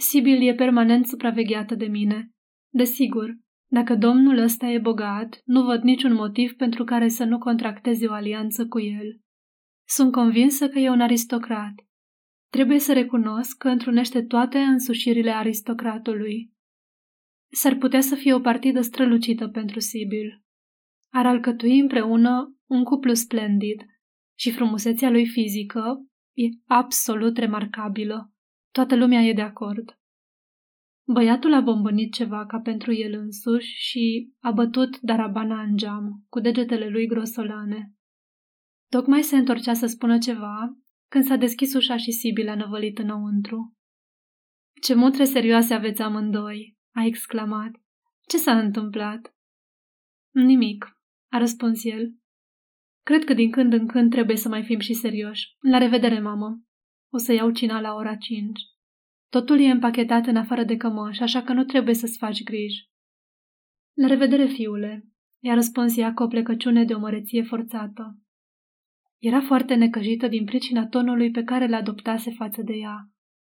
Sibyl 0.00 0.48
e 0.48 0.54
permanent 0.54 1.06
supravegheată 1.06 1.74
de 1.74 1.86
mine. 1.86 2.30
Desigur, 2.74 3.38
dacă 3.72 3.94
domnul 3.96 4.38
ăsta 4.38 4.66
e 4.66 4.78
bogat, 4.78 5.40
nu 5.44 5.64
văd 5.64 5.82
niciun 5.82 6.12
motiv 6.12 6.52
pentru 6.52 6.84
care 6.84 7.08
să 7.08 7.24
nu 7.24 7.38
contracteze 7.38 8.06
o 8.06 8.12
alianță 8.12 8.66
cu 8.66 8.80
el. 8.80 9.20
Sunt 9.88 10.12
convinsă 10.12 10.68
că 10.68 10.78
e 10.78 10.90
un 10.90 11.00
aristocrat. 11.00 11.72
Trebuie 12.50 12.78
să 12.78 12.92
recunosc 12.92 13.56
că 13.56 13.68
întrunește 13.68 14.22
toate 14.22 14.58
însușirile 14.58 15.30
aristocratului. 15.30 16.52
S-ar 17.52 17.74
putea 17.74 18.00
să 18.00 18.14
fie 18.14 18.34
o 18.34 18.40
partidă 18.40 18.80
strălucită 18.80 19.48
pentru 19.48 19.80
Sibyl. 19.80 20.42
Ar 21.12 21.26
alcătui 21.26 21.78
împreună 21.78 22.56
un 22.66 22.84
cuplu 22.84 23.14
splendid 23.14 23.82
și 24.38 24.52
frumusețea 24.52 25.10
lui 25.10 25.26
fizică 25.26 26.06
e 26.32 26.42
absolut 26.66 27.36
remarcabilă. 27.36 28.32
Toată 28.70 28.96
lumea 28.96 29.20
e 29.20 29.32
de 29.32 29.42
acord. 29.42 29.96
Băiatul 31.06 31.52
a 31.52 31.60
bombănit 31.60 32.12
ceva 32.12 32.46
ca 32.46 32.58
pentru 32.58 32.92
el 32.92 33.12
însuși 33.12 33.74
și 33.76 34.32
a 34.40 34.50
bătut 34.50 35.00
darabana 35.00 35.62
în 35.62 35.76
geam, 35.76 36.24
cu 36.28 36.40
degetele 36.40 36.88
lui 36.88 37.06
grosolane. 37.06 37.92
Tocmai 38.88 39.22
se 39.22 39.36
întorcea 39.36 39.74
să 39.74 39.86
spună 39.86 40.18
ceva, 40.18 40.76
când 41.08 41.24
s-a 41.24 41.36
deschis 41.36 41.74
ușa 41.74 41.96
și 41.96 42.12
Sibil 42.12 42.48
a 42.48 42.54
năvălit 42.54 42.98
înăuntru. 42.98 43.76
Ce 44.82 44.94
mutre 44.94 45.24
serioase 45.24 45.74
aveți 45.74 46.02
amândoi!" 46.02 46.76
a 46.94 47.04
exclamat. 47.04 47.70
Ce 48.28 48.36
s-a 48.36 48.58
întâmplat?" 48.58 49.34
Nimic," 50.30 50.86
a 51.30 51.38
răspuns 51.38 51.84
el. 51.84 52.16
Cred 53.04 53.24
că 53.24 53.34
din 53.34 53.50
când 53.50 53.72
în 53.72 53.86
când 53.86 54.10
trebuie 54.10 54.36
să 54.36 54.48
mai 54.48 54.64
fim 54.64 54.78
și 54.78 54.94
serioși. 54.94 55.56
La 55.60 55.78
revedere, 55.78 56.20
mamă. 56.20 56.62
O 57.12 57.18
să 57.18 57.32
iau 57.32 57.50
cina 57.50 57.80
la 57.80 57.94
ora 57.94 58.16
cinci. 58.16 58.60
Totul 59.32 59.60
e 59.60 59.70
împachetat 59.70 60.26
în 60.26 60.36
afară 60.36 60.64
de 60.64 60.76
cămăș, 60.76 61.18
așa 61.18 61.42
că 61.42 61.52
nu 61.52 61.64
trebuie 61.64 61.94
să-ți 61.94 62.18
faci 62.18 62.42
griji. 62.42 62.88
La 63.92 64.06
revedere, 64.06 64.46
fiule, 64.46 65.04
i-a 65.40 65.54
răspuns 65.54 65.96
ea 65.96 66.12
cu 66.12 66.22
o 66.22 66.26
plecăciune 66.26 66.84
de 66.84 66.94
o 66.94 66.98
măreție 66.98 67.42
forțată. 67.42 68.18
Era 69.18 69.40
foarte 69.40 69.74
necăjită 69.74 70.28
din 70.28 70.44
pricina 70.44 70.86
tonului 70.86 71.30
pe 71.30 71.42
care 71.42 71.66
l 71.66 71.72
adoptase 71.72 72.30
față 72.30 72.62
de 72.62 72.72
ea 72.72 73.10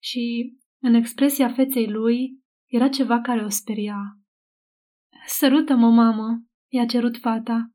și, 0.03 0.55
în 0.81 0.95
expresia 0.95 1.53
feței 1.53 1.91
lui, 1.91 2.43
era 2.71 2.89
ceva 2.89 3.21
care 3.21 3.45
o 3.45 3.49
speria. 3.49 3.99
Sărută-mă, 5.27 5.91
mamă, 5.91 6.45
i-a 6.73 6.87
cerut 6.87 7.17
fata. 7.17 7.71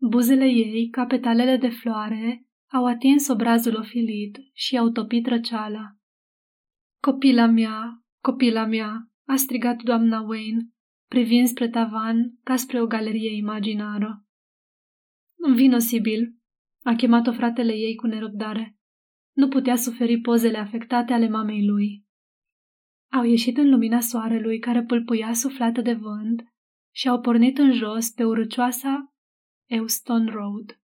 Buzele 0.00 0.46
ei, 0.46 0.88
ca 0.88 1.06
petalele 1.06 1.56
de 1.56 1.68
floare, 1.68 2.46
au 2.72 2.84
atins 2.84 3.28
obrazul 3.28 3.76
ofilit 3.76 4.38
și 4.52 4.78
au 4.78 4.90
topit 4.90 5.26
răceala. 5.26 5.95
Copila 7.06 7.46
mea, 7.46 8.02
copila 8.20 8.64
mea, 8.66 9.10
a 9.26 9.36
strigat 9.36 9.82
doamna 9.82 10.20
Wayne, 10.20 10.70
privind 11.08 11.46
spre 11.48 11.68
tavan 11.68 12.38
ca 12.42 12.56
spre 12.56 12.80
o 12.80 12.86
galerie 12.86 13.36
imaginară. 13.36 14.24
Vino, 15.54 15.78
Sibyl, 15.78 16.34
a 16.82 16.94
chemat-o 16.94 17.32
fratele 17.32 17.72
ei 17.72 17.94
cu 17.94 18.06
nerăbdare. 18.06 18.76
Nu 19.32 19.48
putea 19.48 19.76
suferi 19.76 20.20
pozele 20.20 20.58
afectate 20.58 21.12
ale 21.12 21.28
mamei 21.28 21.66
lui. 21.66 22.04
Au 23.12 23.24
ieșit 23.24 23.56
în 23.56 23.70
lumina 23.70 24.00
soarelui 24.00 24.58
care 24.58 24.82
pâlpâia 24.82 25.32
suflată 25.32 25.80
de 25.80 25.92
vânt 25.92 26.42
și 26.94 27.08
au 27.08 27.20
pornit 27.20 27.58
în 27.58 27.72
jos 27.72 28.10
pe 28.10 28.24
urăcioasa 28.24 29.14
Euston 29.66 30.26
Road. 30.26 30.80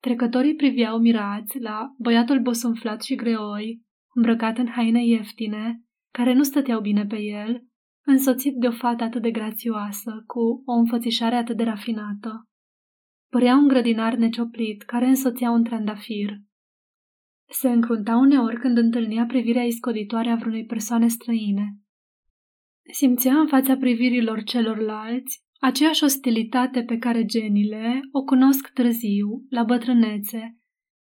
Trecătorii 0.00 0.54
priveau 0.54 0.98
mirați 0.98 1.58
la 1.58 1.94
băiatul 1.98 2.40
bosunflat 2.40 3.02
și 3.02 3.14
greoi, 3.14 3.85
îmbrăcat 4.16 4.58
în 4.58 4.66
haine 4.66 5.04
ieftine, 5.04 5.82
care 6.10 6.32
nu 6.32 6.42
stăteau 6.42 6.80
bine 6.80 7.06
pe 7.06 7.20
el, 7.20 7.64
însoțit 8.04 8.54
de 8.54 8.66
o 8.66 8.70
fată 8.70 9.04
atât 9.04 9.22
de 9.22 9.30
grațioasă, 9.30 10.24
cu 10.26 10.62
o 10.64 10.72
înfățișare 10.72 11.34
atât 11.34 11.56
de 11.56 11.62
rafinată. 11.62 12.48
Părea 13.30 13.54
un 13.54 13.68
grădinar 13.68 14.14
necioplit 14.14 14.82
care 14.82 15.06
însoțea 15.06 15.50
un 15.50 15.64
trandafir. 15.64 16.36
Se 17.48 17.68
încrunta 17.68 18.16
uneori 18.16 18.60
când 18.60 18.76
întâlnea 18.76 19.24
privirea 19.26 19.64
iscoditoare 19.64 20.30
a 20.30 20.36
vreunei 20.36 20.64
persoane 20.64 21.08
străine. 21.08 21.76
Simțea 22.92 23.38
în 23.38 23.46
fața 23.46 23.76
privirilor 23.76 24.42
celorlalți 24.42 25.44
aceeași 25.60 26.04
ostilitate 26.04 26.82
pe 26.82 26.98
care 26.98 27.24
genile 27.24 28.00
o 28.12 28.22
cunosc 28.22 28.70
târziu, 28.72 29.46
la 29.48 29.62
bătrânețe, 29.62 30.58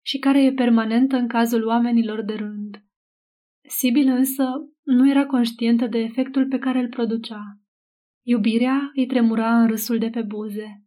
și 0.05 0.19
care 0.19 0.45
e 0.45 0.53
permanentă 0.53 1.17
în 1.17 1.29
cazul 1.29 1.67
oamenilor 1.67 2.25
de 2.25 2.35
rând. 2.35 2.85
Sibyl 3.79 4.09
însă 4.09 4.45
nu 4.83 5.11
era 5.11 5.27
conștientă 5.27 5.87
de 5.87 5.99
efectul 5.99 6.47
pe 6.47 6.59
care 6.59 6.79
îl 6.79 6.89
producea. 6.89 7.59
Iubirea 8.23 8.91
îi 8.95 9.07
tremura 9.07 9.61
în 9.61 9.67
râsul 9.67 9.99
de 9.99 10.11
pe 10.11 10.23
buze. 10.23 10.85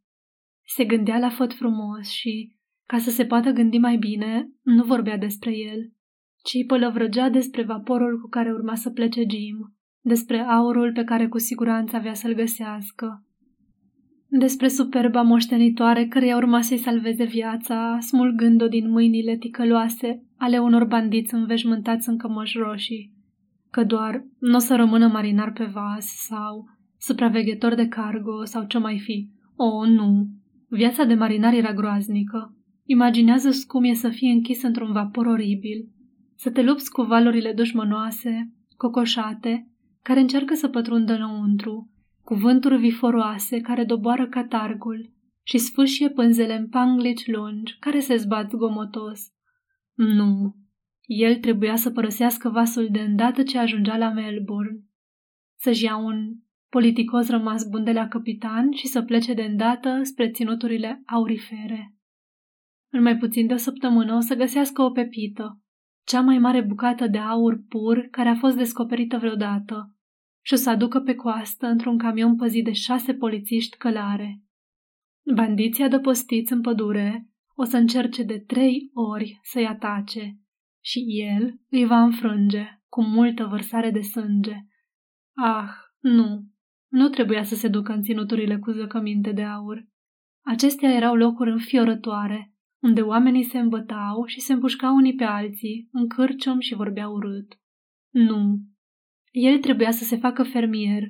Se 0.65 0.85
gândea 0.85 1.17
la 1.17 1.29
făt 1.29 1.53
frumos 1.53 2.09
și, 2.09 2.55
ca 2.85 2.97
să 2.97 3.09
se 3.09 3.25
poată 3.25 3.49
gândi 3.49 3.77
mai 3.77 3.97
bine, 3.97 4.49
nu 4.61 4.83
vorbea 4.83 5.17
despre 5.17 5.57
el, 5.57 5.91
ci 6.43 6.53
îi 6.53 6.65
pălăvrăgea 6.65 7.29
despre 7.29 7.63
vaporul 7.63 8.19
cu 8.21 8.27
care 8.29 8.51
urma 8.51 8.75
să 8.75 8.89
plece 8.89 9.23
Jim, 9.29 9.75
despre 10.01 10.39
aurul 10.39 10.91
pe 10.93 11.03
care 11.03 11.27
cu 11.27 11.37
siguranță 11.37 11.95
avea 11.95 12.13
să-l 12.13 12.33
găsească, 12.33 13.25
despre 14.39 14.67
superba 14.67 15.21
moștenitoare 15.21 16.05
căreia 16.05 16.35
urma 16.35 16.61
să-i 16.61 16.77
salveze 16.77 17.23
viața, 17.23 17.97
smulgând-o 17.99 18.67
din 18.67 18.89
mâinile 18.89 19.37
ticăloase 19.37 20.23
ale 20.37 20.57
unor 20.57 20.85
bandiți 20.85 21.33
înveșmântați 21.33 22.09
în 22.09 22.17
cămăși 22.17 22.57
roșii, 22.57 23.13
că 23.71 23.83
doar 23.83 24.25
nu 24.39 24.55
o 24.55 24.59
să 24.59 24.75
rămână 24.75 25.07
marinar 25.07 25.51
pe 25.51 25.63
vas 25.63 26.05
sau 26.05 26.65
supraveghetor 26.97 27.75
de 27.75 27.87
cargo 27.87 28.43
sau 28.43 28.63
ce 28.63 28.77
mai 28.77 28.99
fi. 28.99 29.29
O, 29.55 29.65
oh, 29.65 29.87
nu! 29.87 30.27
Viața 30.67 31.03
de 31.03 31.13
marinar 31.13 31.53
era 31.53 31.73
groaznică. 31.73 32.55
Imaginează 32.85 33.49
cum 33.67 33.83
e 33.83 33.93
să 33.93 34.09
fii 34.09 34.31
închis 34.31 34.63
într-un 34.63 34.91
vapor 34.91 35.25
oribil, 35.25 35.89
să 36.35 36.51
te 36.51 36.61
lupți 36.61 36.91
cu 36.91 37.01
valurile 37.01 37.53
dușmănoase, 37.53 38.53
cocoșate, 38.77 39.69
care 40.01 40.19
încearcă 40.19 40.53
să 40.53 40.67
pătrundă 40.67 41.13
înăuntru, 41.13 41.89
cuvânturi 42.25 42.77
viforoase 42.77 43.61
care 43.61 43.83
doboară 43.83 44.27
catargul 44.27 45.13
și 45.43 45.57
sfâșie 45.57 46.09
pânzele 46.09 46.55
în 46.55 46.67
panglici 46.67 47.27
lungi 47.27 47.77
care 47.79 47.99
se 47.99 48.15
zbat 48.15 48.55
gomotos. 48.55 49.21
Nu, 49.93 50.55
el 51.01 51.35
trebuia 51.35 51.75
să 51.75 51.91
părăsească 51.91 52.49
vasul 52.49 52.87
de 52.91 52.99
îndată 52.99 53.43
ce 53.43 53.57
ajungea 53.57 53.97
la 53.97 54.09
Melbourne, 54.09 54.79
să-și 55.55 55.83
ia 55.83 55.97
un 55.97 56.33
politicos 56.69 57.29
rămas 57.29 57.67
bun 57.69 57.83
de 57.83 57.91
la 57.91 58.07
capitan 58.07 58.71
și 58.71 58.87
să 58.87 59.01
plece 59.01 59.33
de 59.33 59.41
îndată 59.41 59.99
spre 60.03 60.29
ținuturile 60.29 61.01
aurifere. 61.05 61.95
În 62.89 63.01
mai 63.01 63.17
puțin 63.17 63.47
de 63.47 63.53
o 63.53 63.57
săptămână 63.57 64.15
o 64.15 64.19
să 64.19 64.35
găsească 64.35 64.81
o 64.81 64.91
pepită, 64.91 65.61
cea 66.03 66.21
mai 66.21 66.37
mare 66.37 66.61
bucată 66.61 67.07
de 67.07 67.17
aur 67.17 67.63
pur 67.69 68.07
care 68.11 68.29
a 68.29 68.35
fost 68.35 68.57
descoperită 68.57 69.17
vreodată, 69.17 69.94
și 70.45 70.53
o 70.53 70.55
să 70.55 70.69
aducă 70.69 70.99
pe 70.99 71.15
coastă 71.15 71.65
într-un 71.65 71.97
camion 71.97 72.35
păzit 72.35 72.63
de 72.63 72.71
șase 72.71 73.13
polițiști 73.13 73.77
călare. 73.77 74.41
Bandiții 75.35 75.83
adăpostiți 75.83 76.53
în 76.53 76.61
pădure 76.61 77.29
o 77.55 77.63
să 77.63 77.77
încerce 77.77 78.23
de 78.23 78.39
trei 78.39 78.89
ori 78.93 79.39
să-i 79.43 79.65
atace 79.65 80.39
și 80.83 81.05
el 81.07 81.59
îi 81.69 81.85
va 81.85 82.01
înfrânge 82.01 82.81
cu 82.89 83.03
multă 83.03 83.45
vărsare 83.45 83.91
de 83.91 84.01
sânge. 84.01 84.55
Ah, 85.35 85.69
nu, 85.99 86.47
nu 86.91 87.09
trebuia 87.09 87.43
să 87.43 87.55
se 87.55 87.67
ducă 87.67 87.93
în 87.93 88.01
ținuturile 88.01 88.57
cu 88.57 88.71
zăcăminte 88.71 89.31
de 89.31 89.43
aur. 89.43 89.87
Acestea 90.43 90.93
erau 90.93 91.15
locuri 91.15 91.51
înfiorătoare, 91.51 92.53
unde 92.81 93.01
oamenii 93.01 93.43
se 93.43 93.59
îmbătau 93.59 94.25
și 94.25 94.39
se 94.39 94.53
împușcau 94.53 94.95
unii 94.95 95.15
pe 95.15 95.23
alții, 95.23 95.89
în 95.91 96.07
cârcium 96.07 96.59
și 96.59 96.75
vorbeau 96.75 97.13
urât. 97.13 97.59
Nu, 98.09 98.59
el 99.35 99.59
trebuia 99.59 99.91
să 99.91 100.03
se 100.03 100.17
facă 100.17 100.43
fermier, 100.43 101.03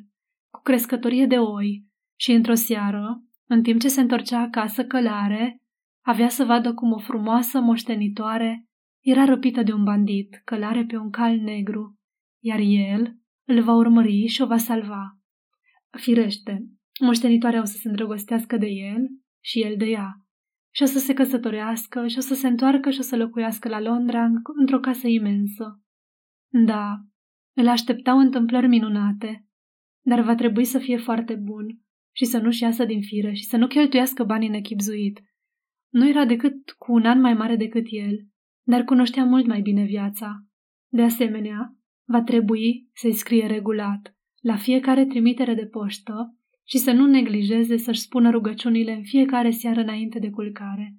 cu 0.49 0.61
crescătorie 0.61 1.25
de 1.25 1.37
oi, 1.37 1.85
și 2.19 2.31
într-o 2.31 2.53
seară, 2.53 3.23
în 3.47 3.63
timp 3.63 3.79
ce 3.79 3.87
se 3.87 4.01
întorcea 4.01 4.39
acasă 4.39 4.85
călare, 4.85 5.61
avea 6.01 6.29
să 6.29 6.43
vadă 6.43 6.73
cum 6.73 6.91
o 6.91 6.97
frumoasă 6.97 7.59
moștenitoare 7.59 8.65
era 8.99 9.25
răpită 9.25 9.63
de 9.63 9.73
un 9.73 9.83
bandit, 9.83 10.41
călare 10.43 10.85
pe 10.85 10.97
un 10.97 11.09
cal 11.09 11.35
negru, 11.37 11.99
iar 12.39 12.59
el 12.59 13.17
îl 13.47 13.61
va 13.61 13.73
urmări 13.73 14.25
și 14.25 14.41
o 14.41 14.45
va 14.45 14.57
salva. 14.57 15.19
Firește, 15.97 16.65
moștenitoarea 17.01 17.61
o 17.61 17.65
să 17.65 17.77
se 17.77 17.87
îndrăgostească 17.87 18.57
de 18.57 18.67
el 18.67 19.07
și 19.43 19.61
el 19.61 19.77
de 19.77 19.85
ea, 19.85 20.25
și 20.73 20.83
o 20.83 20.85
să 20.85 20.99
se 20.99 21.13
căsătorească 21.13 22.07
și 22.07 22.17
o 22.17 22.21
să 22.21 22.33
se 22.33 22.47
întoarcă 22.47 22.89
și 22.89 22.99
o 22.99 23.03
să 23.03 23.15
locuiască 23.15 23.69
la 23.69 23.79
Londra 23.79 24.27
într-o 24.59 24.79
casă 24.79 25.07
imensă. 25.07 25.81
Da, 26.65 26.95
îl 27.55 27.67
așteptau 27.67 28.17
întâmplări 28.17 28.67
minunate, 28.67 29.45
dar 30.01 30.21
va 30.21 30.35
trebui 30.35 30.65
să 30.65 30.77
fie 30.77 30.97
foarte 30.97 31.35
bun 31.35 31.79
și 32.15 32.25
să 32.25 32.37
nu-și 32.37 32.63
iasă 32.63 32.85
din 32.85 33.01
fire 33.01 33.33
și 33.33 33.43
să 33.43 33.57
nu 33.57 33.67
cheltuiască 33.67 34.23
banii 34.23 34.49
nechipzuit. 34.49 35.21
Nu 35.89 36.07
era 36.07 36.25
decât 36.25 36.71
cu 36.71 36.93
un 36.93 37.05
an 37.05 37.19
mai 37.19 37.33
mare 37.33 37.55
decât 37.55 37.85
el, 37.89 38.27
dar 38.63 38.83
cunoștea 38.83 39.25
mult 39.25 39.45
mai 39.45 39.61
bine 39.61 39.83
viața. 39.83 40.45
De 40.87 41.01
asemenea, 41.01 41.75
va 42.07 42.21
trebui 42.21 42.89
să-i 42.93 43.13
scrie 43.13 43.45
regulat, 43.47 44.15
la 44.41 44.55
fiecare 44.55 45.05
trimitere 45.05 45.53
de 45.53 45.65
poștă, 45.65 46.37
și 46.67 46.77
să 46.77 46.91
nu 46.91 47.05
neglijeze 47.05 47.77
să-și 47.77 47.99
spună 47.99 48.29
rugăciunile 48.29 48.91
în 48.91 49.03
fiecare 49.03 49.49
seară 49.49 49.81
înainte 49.81 50.19
de 50.19 50.29
culcare. 50.29 50.95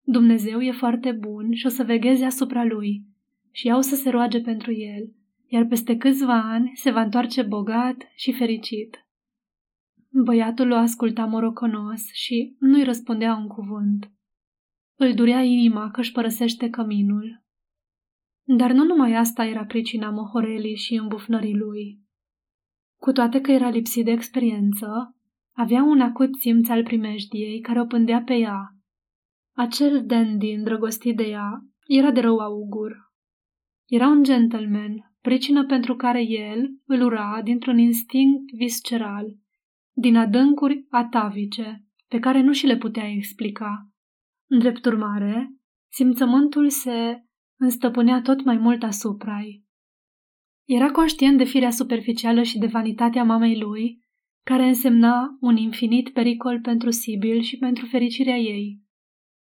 Dumnezeu 0.00 0.60
e 0.60 0.72
foarte 0.72 1.12
bun 1.12 1.52
și 1.52 1.66
o 1.66 1.68
să 1.68 1.84
vegheze 1.84 2.24
asupra 2.24 2.64
lui 2.64 3.04
și 3.50 3.68
ea 3.68 3.76
o 3.76 3.80
să 3.80 3.94
se 3.94 4.10
roage 4.10 4.40
pentru 4.40 4.72
el 4.72 5.12
iar 5.54 5.64
peste 5.64 5.96
câțiva 5.96 6.52
ani 6.52 6.72
se 6.74 6.90
va 6.90 7.00
întoarce 7.00 7.42
bogat 7.42 7.96
și 8.14 8.32
fericit. 8.32 9.06
Băiatul 10.24 10.70
o 10.70 10.76
asculta 10.76 11.24
moroconos 11.24 12.00
și 12.12 12.56
nu-i 12.58 12.84
răspundea 12.84 13.34
un 13.34 13.46
cuvânt. 13.46 14.12
Îl 14.94 15.14
durea 15.14 15.42
inima 15.42 15.90
că 15.90 16.00
își 16.00 16.12
părăsește 16.12 16.70
căminul. 16.70 17.44
Dar 18.56 18.72
nu 18.72 18.84
numai 18.84 19.14
asta 19.14 19.44
era 19.44 19.64
pricina 19.64 20.10
mohorelii 20.10 20.76
și 20.76 20.94
îmbufnării 20.94 21.56
lui. 21.56 22.00
Cu 23.00 23.12
toate 23.12 23.40
că 23.40 23.50
era 23.50 23.68
lipsit 23.68 24.04
de 24.04 24.10
experiență, 24.10 25.16
avea 25.56 25.82
un 25.82 26.00
acut 26.00 26.34
simț 26.36 26.68
al 26.68 26.82
primejdiei 26.82 27.60
care 27.60 27.80
o 27.80 27.86
pândea 27.86 28.22
pe 28.22 28.34
ea. 28.34 28.76
Acel 29.56 30.06
dandy 30.06 30.52
îndrăgostit 30.52 31.16
de 31.16 31.24
ea 31.24 31.64
era 31.86 32.10
de 32.10 32.20
rău 32.20 32.38
augur. 32.38 33.12
Era 33.86 34.06
un 34.06 34.22
gentleman 34.22 35.13
pricină 35.28 35.66
pentru 35.66 35.96
care 35.96 36.22
el 36.22 36.68
îl 36.86 37.02
ura 37.02 37.40
dintr-un 37.44 37.78
instinct 37.78 38.52
visceral, 38.52 39.36
din 39.92 40.16
adâncuri 40.16 40.86
atavice, 40.88 41.84
pe 42.08 42.18
care 42.18 42.40
nu 42.40 42.52
și 42.52 42.66
le 42.66 42.76
putea 42.76 43.08
explica. 43.08 43.90
În 44.50 44.58
drept 44.58 44.84
urmare, 44.84 45.54
simțământul 45.92 46.68
se 46.68 47.24
înstăpânea 47.56 48.20
tot 48.20 48.44
mai 48.44 48.56
mult 48.56 48.82
asupra 48.82 49.40
ei. 49.40 49.64
Era 50.64 50.90
conștient 50.90 51.38
de 51.38 51.44
firea 51.44 51.70
superficială 51.70 52.42
și 52.42 52.58
de 52.58 52.66
vanitatea 52.66 53.24
mamei 53.24 53.58
lui, 53.58 54.04
care 54.42 54.64
însemna 54.66 55.36
un 55.40 55.56
infinit 55.56 56.12
pericol 56.12 56.60
pentru 56.60 56.90
Sibil 56.90 57.40
și 57.40 57.56
pentru 57.56 57.86
fericirea 57.86 58.36
ei. 58.36 58.82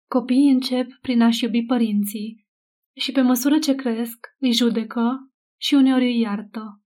Copiii 0.09 0.51
încep 0.51 0.91
prin 1.01 1.21
a-și 1.21 1.43
iubi 1.43 1.63
părinții 1.63 2.47
și 2.95 3.11
pe 3.11 3.21
măsură 3.21 3.59
ce 3.59 3.75
cresc, 3.75 4.27
îi 4.39 4.51
judecă 4.51 5.29
și 5.57 5.73
uneori 5.73 6.05
îi 6.05 6.19
iartă. 6.19 6.81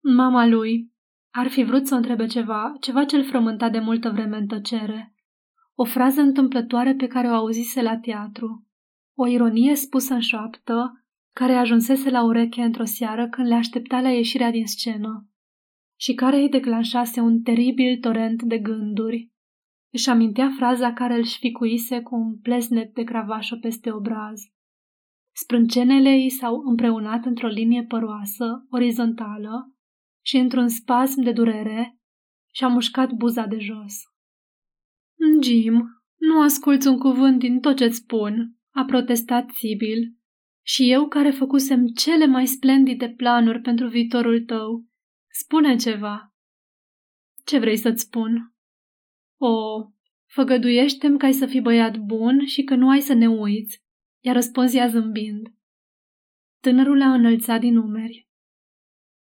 Mama 0.00 0.46
lui 0.46 0.92
ar 1.30 1.48
fi 1.48 1.62
vrut 1.62 1.86
să 1.86 1.94
o 1.94 1.96
întrebe 1.96 2.26
ceva, 2.26 2.76
ceva 2.80 3.04
ce 3.04 3.16
îl 3.16 3.24
frământa 3.24 3.70
de 3.70 3.78
multă 3.78 4.10
vreme 4.10 4.36
în 4.36 4.46
tăcere. 4.46 5.14
O 5.74 5.84
frază 5.84 6.20
întâmplătoare 6.20 6.94
pe 6.94 7.06
care 7.06 7.28
o 7.28 7.34
auzise 7.34 7.82
la 7.82 7.98
teatru. 7.98 8.66
O 9.14 9.26
ironie 9.26 9.74
spusă 9.74 10.14
în 10.14 10.20
șoaptă, 10.20 11.04
care 11.32 11.52
ajunsese 11.52 12.10
la 12.10 12.24
ureche 12.24 12.62
într-o 12.62 12.84
seară 12.84 13.28
când 13.28 13.48
le 13.48 13.54
aștepta 13.54 14.00
la 14.00 14.10
ieșirea 14.10 14.50
din 14.50 14.66
scenă 14.66 15.30
și 16.00 16.14
care 16.14 16.36
îi 16.36 16.48
declanșase 16.48 17.20
un 17.20 17.42
teribil 17.42 17.98
torent 18.00 18.42
de 18.42 18.58
gânduri. 18.58 19.30
Își 19.92 20.08
amintea 20.08 20.50
fraza 20.56 20.92
care 20.92 21.14
îl 21.14 21.24
șficuise 21.24 22.00
cu 22.00 22.14
un 22.14 22.38
plesnet 22.38 22.94
de 22.94 23.02
cravașă 23.02 23.56
peste 23.56 23.92
obraz. 23.92 24.42
Sprâncenele 25.42 26.10
ei 26.10 26.30
s-au 26.30 26.62
împreunat 26.64 27.24
într-o 27.24 27.48
linie 27.48 27.84
păroasă, 27.84 28.66
orizontală, 28.70 29.74
și 30.24 30.36
într-un 30.36 30.68
spasm 30.68 31.20
de 31.20 31.32
durere 31.32 31.98
și-a 32.54 32.68
mușcat 32.68 33.12
buza 33.12 33.46
de 33.46 33.58
jos. 33.58 33.94
Jim, 35.42 36.02
nu 36.16 36.40
asculți 36.40 36.88
un 36.88 36.98
cuvânt 36.98 37.38
din 37.38 37.60
tot 37.60 37.76
ce-ți 37.76 37.96
spun, 37.96 38.56
a 38.70 38.84
protestat 38.84 39.50
Sibyl. 39.50 40.16
Și 40.62 40.90
eu 40.90 41.08
care 41.08 41.30
făcusem 41.30 41.86
cele 41.86 42.26
mai 42.26 42.46
splendide 42.46 43.08
planuri 43.08 43.60
pentru 43.60 43.88
viitorul 43.88 44.44
tău. 44.44 44.86
Spune 45.30 45.76
ceva. 45.76 46.34
Ce 47.44 47.58
vrei 47.58 47.76
să-ți 47.76 48.02
spun? 48.02 48.54
O, 49.38 49.54
făgăduiește-mi 50.26 51.18
că 51.18 51.24
ai 51.24 51.32
să 51.32 51.46
fii 51.46 51.60
băiat 51.60 51.98
bun 51.98 52.46
și 52.46 52.62
că 52.62 52.74
nu 52.74 52.88
ai 52.88 53.00
să 53.00 53.12
ne 53.12 53.28
uiți 53.28 53.88
i-a 54.20 54.32
răspuns 54.32 54.74
ea 54.74 54.88
zâmbind. 54.88 55.48
Tânărul 56.60 57.02
a 57.02 57.12
înălțat 57.12 57.60
din 57.60 57.76
umeri. 57.76 58.28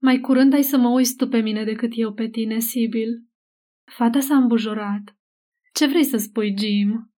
Mai 0.01 0.19
curând 0.19 0.53
ai 0.53 0.63
să 0.63 0.77
mă 0.77 0.89
uiți 0.89 1.15
tu 1.15 1.27
pe 1.27 1.39
mine 1.39 1.63
decât 1.63 1.91
eu 1.93 2.13
pe 2.13 2.29
tine, 2.29 2.59
Sibyl. 2.59 3.27
Fata 3.97 4.19
s-a 4.19 4.35
îmbujorat. 4.35 5.17
Ce 5.73 5.87
vrei 5.87 6.03
să 6.03 6.17
spui, 6.17 6.57
Jim? 6.57 7.13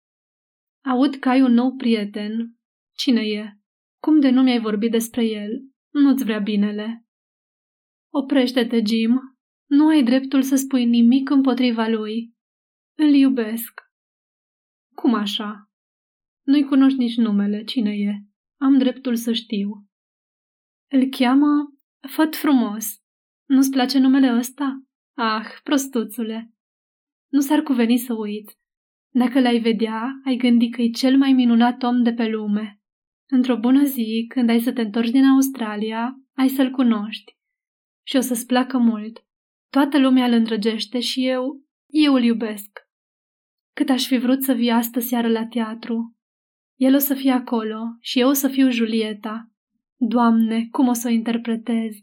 Aud 0.85 1.15
că 1.15 1.29
ai 1.29 1.43
un 1.43 1.53
nou 1.53 1.77
prieten. 1.77 2.57
Cine 2.97 3.21
e? 3.21 3.59
Cum 4.01 4.21
de 4.21 4.31
nu 4.31 4.43
mi-ai 4.43 4.61
vorbit 4.61 4.91
despre 4.91 5.25
el? 5.25 5.51
Nu-ți 5.91 6.25
vrea 6.25 6.39
binele. 6.39 7.07
Oprește-te, 8.13 8.83
Jim. 8.87 9.21
Nu 9.67 9.89
ai 9.89 10.03
dreptul 10.03 10.43
să 10.43 10.57
spui 10.57 10.85
nimic 10.85 11.31
împotriva 11.31 11.87
lui. 11.87 12.35
Îl 12.97 13.15
iubesc. 13.15 13.81
Cum 14.95 15.15
așa? 15.15 15.71
Nu-i 16.45 16.65
cunoști 16.65 16.99
nici 16.99 17.17
numele. 17.17 17.65
Cine 17.65 17.91
e? 17.91 18.23
am 18.61 18.79
dreptul 18.79 19.17
să 19.17 19.33
știu. 19.33 19.87
Îl 20.91 21.09
cheamă 21.09 21.75
Făt 22.09 22.37
frumos. 22.37 22.87
Nu-ți 23.49 23.71
place 23.71 23.99
numele 23.99 24.37
ăsta? 24.37 24.83
Ah, 25.17 25.47
prostuțule! 25.63 26.53
Nu 27.29 27.41
s-ar 27.41 27.63
cuveni 27.63 27.99
să 27.99 28.15
uit. 28.15 28.51
Dacă 29.13 29.41
l-ai 29.41 29.59
vedea, 29.59 30.21
ai 30.25 30.37
gândi 30.37 30.69
că 30.69 30.83
e 30.83 30.91
cel 30.91 31.17
mai 31.17 31.33
minunat 31.33 31.83
om 31.83 32.03
de 32.03 32.13
pe 32.13 32.29
lume. 32.29 32.81
Într-o 33.31 33.59
bună 33.59 33.85
zi, 33.85 34.27
când 34.29 34.49
ai 34.49 34.61
să 34.61 34.73
te 34.73 34.81
întorci 34.81 35.11
din 35.11 35.25
Australia, 35.25 36.17
ai 36.37 36.49
să-l 36.49 36.71
cunoști. 36.71 37.37
Și 38.07 38.17
o 38.17 38.21
să-ți 38.21 38.47
placă 38.47 38.79
mult. 38.79 39.25
Toată 39.71 39.99
lumea 39.99 40.27
îl 40.27 40.33
îndrăgește 40.33 41.01
și 41.01 41.27
eu, 41.27 41.65
eu 41.87 42.15
îl 42.15 42.23
iubesc. 42.23 42.89
Cât 43.73 43.89
aș 43.89 44.07
fi 44.07 44.17
vrut 44.19 44.43
să 44.43 44.53
vii 44.53 44.71
astă 44.71 45.01
seară 45.01 45.29
la 45.29 45.47
teatru. 45.47 46.17
El 46.75 46.95
o 46.95 46.99
să 46.99 47.15
fie 47.15 47.31
acolo 47.31 47.97
și 48.01 48.21
eu 48.21 48.29
o 48.29 48.33
să 48.33 48.49
fiu 48.49 48.71
Julieta. 48.71 49.51
Doamne, 49.97 50.69
cum 50.71 50.89
o 50.89 50.93
să 50.93 51.09
o 51.09 51.11
interpretez? 51.11 51.95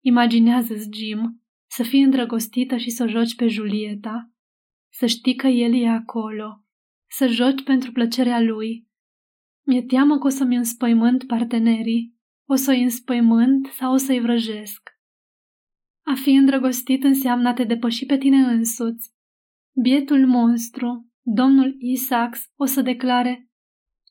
Imaginează-ți, 0.00 0.88
Jim, 0.92 1.42
să 1.70 1.82
fii 1.82 2.02
îndrăgostită 2.02 2.76
și 2.76 2.90
să 2.90 3.02
o 3.02 3.06
joci 3.06 3.34
pe 3.34 3.46
Julieta. 3.46 4.30
Să 4.92 5.06
știi 5.06 5.34
că 5.34 5.46
el 5.46 5.74
e 5.74 5.88
acolo. 5.88 6.64
Să 7.08 7.26
joci 7.26 7.62
pentru 7.62 7.92
plăcerea 7.92 8.40
lui. 8.40 8.88
Mi-e 9.66 9.82
teamă 9.82 10.18
că 10.18 10.26
o 10.26 10.30
să-mi 10.30 10.56
înspăimânt 10.56 11.26
partenerii. 11.26 12.14
O 12.48 12.54
să-i 12.54 12.82
înspăimânt 12.82 13.66
sau 13.66 13.92
o 13.92 13.96
să-i 13.96 14.20
vrăjesc. 14.20 14.90
A 16.04 16.14
fi 16.14 16.30
îndrăgostit 16.30 17.04
înseamnă 17.04 17.48
a 17.48 17.52
te 17.52 17.64
depăși 17.64 18.06
pe 18.06 18.18
tine 18.18 18.36
însuți. 18.36 19.14
Bietul 19.82 20.26
monstru, 20.26 21.10
domnul 21.22 21.74
Isaacs, 21.78 22.50
o 22.56 22.64
să 22.64 22.82
declare 22.82 23.45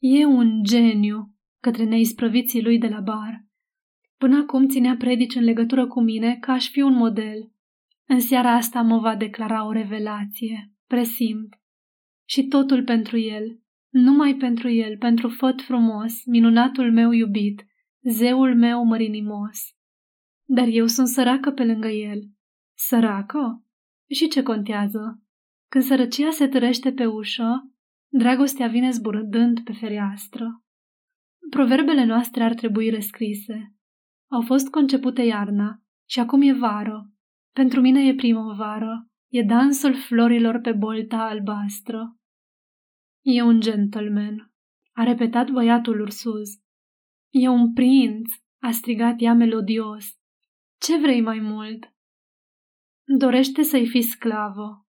E 0.07 0.25
un 0.25 0.63
geniu 0.63 1.33
către 1.59 1.83
neisprăviții 1.83 2.63
lui 2.63 2.77
de 2.77 2.87
la 2.87 2.99
bar. 2.99 3.45
Până 4.17 4.37
acum 4.37 4.67
ținea 4.67 4.95
predici 4.95 5.35
în 5.35 5.43
legătură 5.43 5.87
cu 5.87 6.01
mine 6.01 6.37
ca 6.39 6.53
aș 6.53 6.69
fi 6.69 6.81
un 6.81 6.93
model. 6.93 7.51
În 8.07 8.19
seara 8.19 8.51
asta 8.51 8.81
mă 8.81 8.99
va 8.99 9.15
declara 9.15 9.65
o 9.65 9.71
revelație, 9.71 10.71
presimt. 10.87 11.59
Și 12.25 12.47
totul 12.47 12.83
pentru 12.83 13.17
el, 13.17 13.59
numai 13.89 14.35
pentru 14.35 14.69
el, 14.69 14.97
pentru 14.97 15.29
făt 15.29 15.61
frumos, 15.61 16.25
minunatul 16.25 16.91
meu 16.91 17.11
iubit, 17.11 17.65
zeul 18.01 18.55
meu 18.55 18.83
mărinimos. 18.83 19.75
Dar 20.43 20.67
eu 20.67 20.85
sunt 20.85 21.07
săracă 21.07 21.51
pe 21.51 21.65
lângă 21.65 21.87
el. 21.87 22.21
Săracă? 22.73 23.65
Și 24.09 24.27
ce 24.27 24.43
contează? 24.43 25.21
Când 25.69 25.83
sărăcia 25.83 26.29
se 26.29 26.47
târește 26.47 26.91
pe 26.91 27.05
ușă, 27.05 27.74
dragostea 28.07 28.67
vine 28.67 28.91
zburând 28.91 29.63
pe 29.63 29.73
fereastră. 29.73 30.63
Proverbele 31.49 32.05
noastre 32.05 32.43
ar 32.43 32.53
trebui 32.53 32.89
rescrise. 32.89 33.75
Au 34.31 34.41
fost 34.41 34.69
concepute 34.69 35.21
iarna 35.21 35.81
și 36.09 36.19
acum 36.19 36.41
e 36.41 36.53
vară. 36.53 37.11
Pentru 37.51 37.81
mine 37.81 38.07
e 38.07 38.15
primăvară. 38.15 39.09
E 39.31 39.41
dansul 39.41 39.95
florilor 39.95 40.59
pe 40.59 40.71
bolta 40.71 41.17
albastră. 41.17 42.17
E 43.21 43.41
un 43.41 43.59
gentleman, 43.59 44.51
a 44.91 45.03
repetat 45.03 45.49
băiatul 45.49 45.99
ursuz. 45.99 46.49
E 47.29 47.47
un 47.47 47.73
prinț, 47.73 48.31
a 48.59 48.71
strigat 48.71 49.15
ea 49.17 49.33
melodios. 49.33 50.05
Ce 50.77 50.97
vrei 50.97 51.21
mai 51.21 51.39
mult? 51.39 51.93
Dorește 53.03 53.61
să-i 53.61 53.87
fii 53.87 54.01
sclavă. 54.01 54.84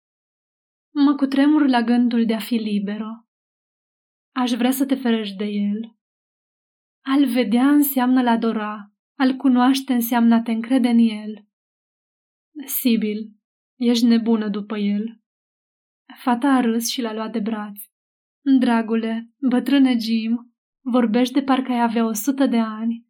Mă 0.95 1.15
cutremur 1.15 1.69
la 1.69 1.83
gândul 1.83 2.27
de 2.27 2.35
a 2.35 2.39
fi 2.39 2.55
liberă. 2.55 3.27
Aș 4.35 4.51
vrea 4.51 4.71
să 4.71 4.87
te 4.87 4.95
ferești 4.95 5.37
de 5.37 5.45
el. 5.45 5.97
Al 7.05 7.27
vedea 7.27 7.71
înseamnă 7.71 8.23
la 8.23 8.31
adora, 8.31 8.93
al 9.19 9.37
cunoaște 9.37 9.93
înseamnă 9.93 10.35
a 10.35 10.43
te 10.43 10.51
încrede 10.51 10.89
în 10.89 10.99
el. 10.99 11.47
Sibil, 12.67 13.37
ești 13.77 14.05
nebună 14.05 14.49
după 14.49 14.77
el. 14.79 15.21
Fata 16.23 16.49
a 16.49 16.61
râs 16.61 16.89
și 16.89 17.01
l-a 17.01 17.15
luat 17.15 17.33
de 17.33 17.39
braț. 17.39 17.81
Dragule, 18.59 19.31
bătrâne 19.49 19.99
Jim, 19.99 20.55
vorbești 20.81 21.35
de 21.35 21.43
parcă 21.43 21.73
ai 21.73 21.83
avea 21.83 22.07
o 22.07 22.13
sută 22.13 22.47
de 22.47 22.59
ani. 22.59 23.07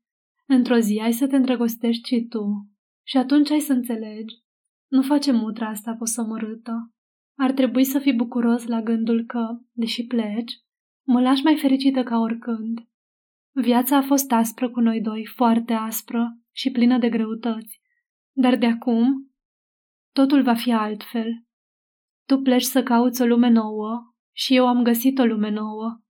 Într-o 0.47 0.79
zi 0.79 1.01
ai 1.03 1.13
să 1.13 1.27
te 1.27 1.37
îndrăgostești 1.37 2.09
și 2.09 2.27
tu. 2.29 2.71
Și 3.07 3.17
atunci 3.17 3.51
ai 3.51 3.61
să 3.61 3.73
înțelegi. 3.73 4.35
Nu 4.89 5.03
face 5.03 5.33
mutra 5.33 5.69
asta 5.69 5.95
posomorâtă. 5.99 6.93
Ar 7.39 7.53
trebui 7.53 7.85
să 7.85 7.99
fii 7.99 8.15
bucuros 8.15 8.67
la 8.67 8.81
gândul 8.81 9.25
că, 9.25 9.59
deși 9.73 10.07
pleci, 10.07 10.53
mă 11.07 11.21
lași 11.21 11.43
mai 11.43 11.57
fericită 11.57 12.03
ca 12.03 12.19
oricând. 12.19 12.87
Viața 13.55 13.97
a 13.97 14.03
fost 14.03 14.33
aspră 14.33 14.71
cu 14.71 14.81
noi 14.81 15.01
doi, 15.01 15.27
foarte 15.27 15.73
aspră 15.73 16.39
și 16.53 16.71
plină 16.71 16.99
de 16.99 17.09
greutăți. 17.09 17.81
Dar 18.33 18.57
de 18.57 18.67
acum, 18.67 19.31
totul 20.13 20.43
va 20.43 20.55
fi 20.55 20.73
altfel. 20.73 21.45
Tu 22.27 22.39
pleci 22.39 22.63
să 22.63 22.83
cauți 22.83 23.23
o 23.23 23.27
lume 23.27 23.49
nouă 23.49 24.15
și 24.33 24.57
eu 24.57 24.67
am 24.67 24.83
găsit 24.83 25.19
o 25.19 25.25
lume 25.25 25.51
nouă. 25.51 26.01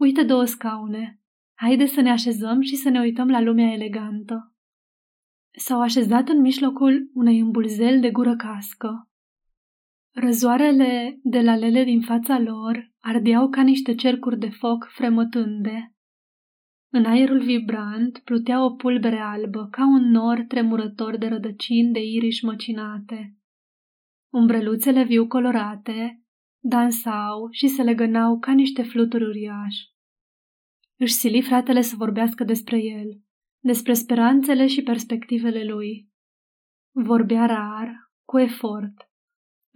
Uite 0.00 0.22
două 0.22 0.44
scaune. 0.44 1.20
Haide 1.54 1.86
să 1.86 2.00
ne 2.00 2.10
așezăm 2.10 2.60
și 2.60 2.76
să 2.76 2.88
ne 2.88 3.00
uităm 3.00 3.28
la 3.28 3.40
lumea 3.40 3.72
elegantă. 3.72 4.54
S-au 5.58 5.80
așezat 5.80 6.28
în 6.28 6.40
mijlocul 6.40 7.10
unei 7.14 7.38
îmbulzeli 7.38 8.00
de 8.00 8.10
gură 8.10 8.36
cască. 8.36 9.10
Răzoarele 10.18 11.18
de 11.22 11.40
la 11.40 11.56
lele 11.56 11.84
din 11.84 12.00
fața 12.00 12.38
lor 12.38 12.92
ardeau 13.00 13.48
ca 13.48 13.62
niște 13.62 13.94
cercuri 13.94 14.38
de 14.38 14.48
foc 14.48 14.88
fremătânde. 14.94 15.94
În 16.92 17.04
aerul 17.04 17.42
vibrant 17.44 18.18
plutea 18.18 18.64
o 18.64 18.70
pulbere 18.70 19.18
albă, 19.18 19.68
ca 19.70 19.86
un 19.86 20.10
nor 20.10 20.44
tremurător 20.48 21.16
de 21.16 21.26
rădăcini 21.26 21.92
de 21.92 22.00
iriși 22.00 22.44
măcinate. 22.44 23.36
Umbreluțele 24.32 25.04
viu 25.04 25.26
colorate 25.26 26.22
dansau 26.58 27.48
și 27.50 27.68
se 27.68 27.82
legănau 27.82 28.38
ca 28.38 28.52
niște 28.52 28.82
fluturi 28.82 29.24
uriași. 29.24 29.94
Își 30.98 31.12
sili 31.12 31.42
fratele 31.42 31.80
să 31.80 31.96
vorbească 31.96 32.44
despre 32.44 32.78
el, 32.82 33.20
despre 33.58 33.92
speranțele 33.92 34.66
și 34.66 34.82
perspectivele 34.82 35.64
lui. 35.64 36.10
Vorbea 36.90 37.46
rar, 37.46 38.10
cu 38.24 38.38
efort. 38.38 39.10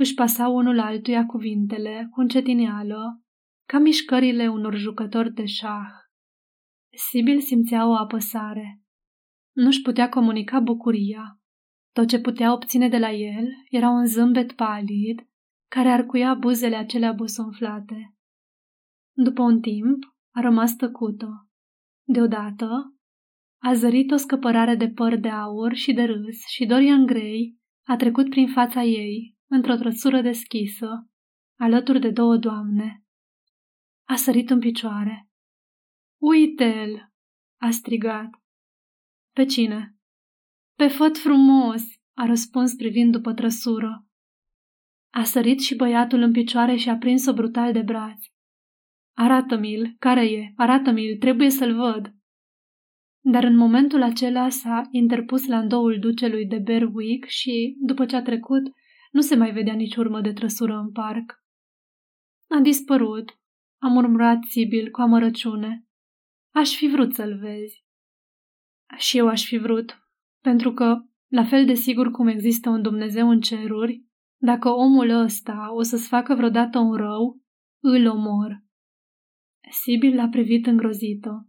Își 0.00 0.14
pasa 0.14 0.48
unul 0.48 0.78
altuia 0.78 1.26
cuvintele, 1.26 2.08
cu 2.10 2.20
încetineală, 2.20 3.22
ca 3.68 3.78
mișcările 3.78 4.48
unor 4.48 4.74
jucători 4.74 5.32
de 5.32 5.44
șah. 5.44 5.88
Sibil 7.10 7.40
simțea 7.40 7.88
o 7.88 7.94
apăsare. 7.94 8.82
Nu-și 9.56 9.82
putea 9.82 10.08
comunica 10.08 10.60
bucuria. 10.60 11.40
Tot 11.92 12.08
ce 12.08 12.20
putea 12.20 12.52
obține 12.52 12.88
de 12.88 12.98
la 12.98 13.10
el 13.10 13.46
era 13.70 13.88
un 13.88 14.06
zâmbet 14.06 14.52
palid 14.52 15.28
care 15.70 15.88
arcuia 15.88 16.34
buzele 16.34 16.76
acelea 16.76 17.12
busumflate. 17.12 18.14
După 19.12 19.42
un 19.42 19.60
timp, 19.60 20.04
a 20.34 20.40
rămas 20.40 20.76
tăcută. 20.76 21.48
Deodată, 22.06 22.94
a 23.62 23.74
zărit 23.74 24.10
o 24.10 24.16
scăpărare 24.16 24.74
de 24.74 24.88
păr 24.88 25.16
de 25.16 25.28
aur 25.28 25.74
și 25.74 25.92
de 25.92 26.02
râs 26.02 26.46
și 26.46 26.66
Dorian 26.66 27.06
Gray 27.06 27.58
a 27.86 27.96
trecut 27.96 28.30
prin 28.30 28.48
fața 28.48 28.82
ei, 28.82 29.38
într-o 29.50 29.76
trăsură 29.76 30.20
deschisă, 30.20 31.08
alături 31.58 32.00
de 32.00 32.10
două 32.10 32.36
doamne. 32.36 33.04
A 34.04 34.16
sărit 34.16 34.50
în 34.50 34.58
picioare. 34.58 35.28
Uite-l!" 36.20 37.12
a 37.60 37.70
strigat. 37.70 38.30
Pe 39.32 39.44
cine? 39.44 39.96
Pe 40.74 40.88
făt 40.88 41.18
frumos!" 41.18 41.82
a 42.14 42.26
răspuns 42.26 42.74
privind 42.74 43.12
după 43.12 43.32
trăsură. 43.34 44.06
A 45.12 45.24
sărit 45.24 45.60
și 45.60 45.74
băiatul 45.76 46.20
în 46.20 46.32
picioare 46.32 46.76
și 46.76 46.88
a 46.88 46.96
prins-o 46.96 47.32
brutal 47.32 47.72
de 47.72 47.82
braț. 47.82 48.24
Arată-mi-l, 49.16 49.94
care 49.98 50.24
e? 50.30 50.52
Arată-mi-l, 50.56 51.16
trebuie 51.18 51.50
să-l 51.50 51.74
văd. 51.74 52.14
Dar 53.20 53.44
în 53.44 53.56
momentul 53.56 54.02
acela 54.02 54.48
s-a 54.48 54.88
interpus 54.90 55.46
la 55.46 55.58
îndoul 55.58 55.98
ducelui 55.98 56.46
de 56.46 56.58
Berwick 56.58 57.26
și, 57.26 57.76
după 57.80 58.06
ce 58.06 58.16
a 58.16 58.22
trecut, 58.22 58.62
nu 59.10 59.20
se 59.20 59.36
mai 59.36 59.52
vedea 59.52 59.74
nici 59.74 59.96
urmă 59.96 60.20
de 60.20 60.32
trăsură 60.32 60.76
în 60.76 60.92
parc. 60.92 61.44
A 62.48 62.58
dispărut, 62.58 63.38
a 63.82 63.88
murmurat 63.88 64.42
Sibil 64.42 64.90
cu 64.90 65.00
amărăciune. 65.00 65.86
Aș 66.54 66.76
fi 66.76 66.86
vrut 66.86 67.14
să-l 67.14 67.38
vezi. 67.38 67.84
Și 68.96 69.18
eu 69.18 69.28
aș 69.28 69.44
fi 69.44 69.56
vrut, 69.56 69.98
pentru 70.42 70.72
că, 70.72 71.04
la 71.26 71.44
fel 71.44 71.66
de 71.66 71.74
sigur 71.74 72.10
cum 72.10 72.26
există 72.26 72.70
un 72.70 72.82
Dumnezeu 72.82 73.28
în 73.28 73.40
ceruri, 73.40 74.04
dacă 74.42 74.68
omul 74.68 75.10
ăsta 75.10 75.74
o 75.74 75.82
să-ți 75.82 76.08
facă 76.08 76.34
vreodată 76.34 76.78
un 76.78 76.92
rău, 76.92 77.40
îl 77.82 78.06
omor. 78.06 78.64
Sibil 79.70 80.14
l-a 80.14 80.28
privit 80.28 80.66
îngrozită. 80.66 81.48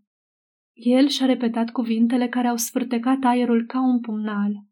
El 0.74 1.08
și-a 1.08 1.26
repetat 1.26 1.69
cuvintele 1.69 2.30
care 2.30 2.47
au 2.47 2.58
sfârtecat 2.58 3.24
aerul 3.24 3.65
ca 3.65 3.82
un 3.82 4.00
pumnal. 4.00 4.65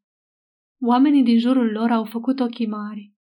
Oamenii 0.81 1.23
din 1.23 1.39
jurul 1.39 1.71
lor 1.71 1.91
au 1.91 2.05
făcut 2.05 2.39
ochii 2.39 2.67
mari. 2.67 3.13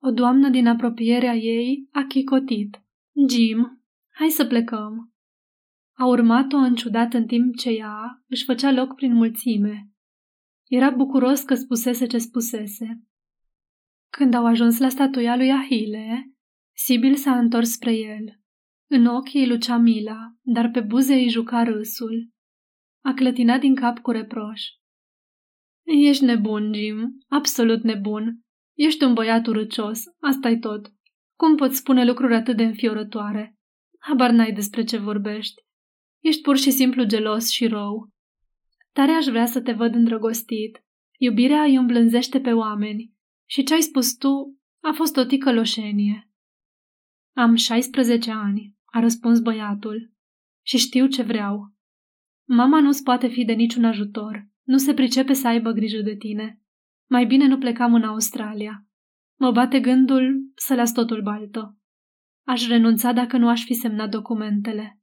O 0.00 0.10
doamnă 0.10 0.48
din 0.48 0.66
apropierea 0.66 1.34
ei 1.34 1.88
a 1.92 2.04
chicotit. 2.08 2.82
Jim, 3.28 3.82
hai 4.10 4.28
să 4.28 4.46
plecăm. 4.46 5.12
A 5.96 6.06
urmat-o 6.06 6.56
înciudat 6.56 7.14
în 7.14 7.26
timp 7.26 7.56
ce 7.56 7.70
ea 7.70 8.24
își 8.26 8.44
făcea 8.44 8.72
loc 8.72 8.94
prin 8.94 9.14
mulțime. 9.14 9.90
Era 10.68 10.90
bucuros 10.90 11.42
că 11.42 11.54
spusese 11.54 12.06
ce 12.06 12.18
spusese. 12.18 13.02
Când 14.10 14.34
au 14.34 14.46
ajuns 14.46 14.78
la 14.78 14.88
statuia 14.88 15.36
lui 15.36 15.52
Ahile, 15.52 16.34
Sibil 16.76 17.14
s-a 17.14 17.38
întors 17.38 17.70
spre 17.70 17.92
el. 17.92 18.40
În 18.86 19.06
ochii 19.06 19.40
îi 19.40 19.48
lucea 19.48 19.76
mila, 19.76 20.34
dar 20.42 20.70
pe 20.70 20.80
buze 20.80 21.14
îi 21.14 21.28
juca 21.28 21.62
râsul. 21.62 22.30
A 23.00 23.12
clătinat 23.12 23.60
din 23.60 23.74
cap 23.74 23.98
cu 23.98 24.10
reproș. 24.10 24.62
Ești 25.84 26.24
nebun, 26.24 26.74
Jim, 26.74 27.18
absolut 27.28 27.82
nebun. 27.82 28.40
Ești 28.74 29.04
un 29.04 29.14
băiat 29.14 29.46
urăcios, 29.46 30.02
asta 30.20 30.48
e 30.48 30.58
tot. 30.58 30.92
Cum 31.36 31.56
poți 31.56 31.76
spune 31.76 32.04
lucruri 32.04 32.34
atât 32.34 32.56
de 32.56 32.62
înfiorătoare? 32.62 33.56
Habar 33.98 34.30
n-ai 34.30 34.52
despre 34.52 34.84
ce 34.84 34.96
vorbești. 34.96 35.62
Ești 36.20 36.40
pur 36.42 36.56
și 36.56 36.70
simplu 36.70 37.04
gelos 37.04 37.50
și 37.50 37.66
rău. 37.66 38.10
Tare 38.92 39.12
aș 39.12 39.24
vrea 39.24 39.46
să 39.46 39.60
te 39.60 39.72
văd 39.72 39.94
îndrăgostit. 39.94 40.84
Iubirea 41.18 41.62
îi 41.62 41.74
îmblânzește 41.74 42.40
pe 42.40 42.52
oameni. 42.52 43.12
Și 43.44 43.62
ce 43.62 43.74
ai 43.74 43.80
spus 43.80 44.16
tu 44.16 44.58
a 44.80 44.92
fost 44.92 45.16
o 45.16 45.24
ticăloșenie. 45.24 46.30
Am 47.36 47.54
16 47.54 48.30
ani, 48.30 48.74
a 48.84 49.00
răspuns 49.00 49.40
băiatul, 49.40 50.12
și 50.66 50.78
știu 50.78 51.06
ce 51.06 51.22
vreau. 51.22 51.72
Mama 52.48 52.80
nu-ți 52.80 53.02
poate 53.02 53.28
fi 53.28 53.44
de 53.44 53.52
niciun 53.52 53.84
ajutor. 53.84 54.48
Nu 54.64 54.76
se 54.76 54.94
pricepe 54.94 55.32
să 55.32 55.48
aibă 55.48 55.70
grijă 55.70 56.00
de 56.00 56.16
tine. 56.16 56.60
Mai 57.10 57.26
bine 57.26 57.46
nu 57.46 57.58
plecam 57.58 57.94
în 57.94 58.02
Australia. 58.02 58.86
Mă 59.38 59.50
bate 59.50 59.80
gândul 59.80 60.52
să 60.54 60.74
las 60.74 60.92
totul 60.92 61.22
baltă. 61.22 61.78
Aș 62.46 62.68
renunța 62.68 63.12
dacă 63.12 63.36
nu 63.36 63.48
aș 63.48 63.64
fi 63.64 63.74
semnat 63.74 64.10
documentele. 64.10 65.00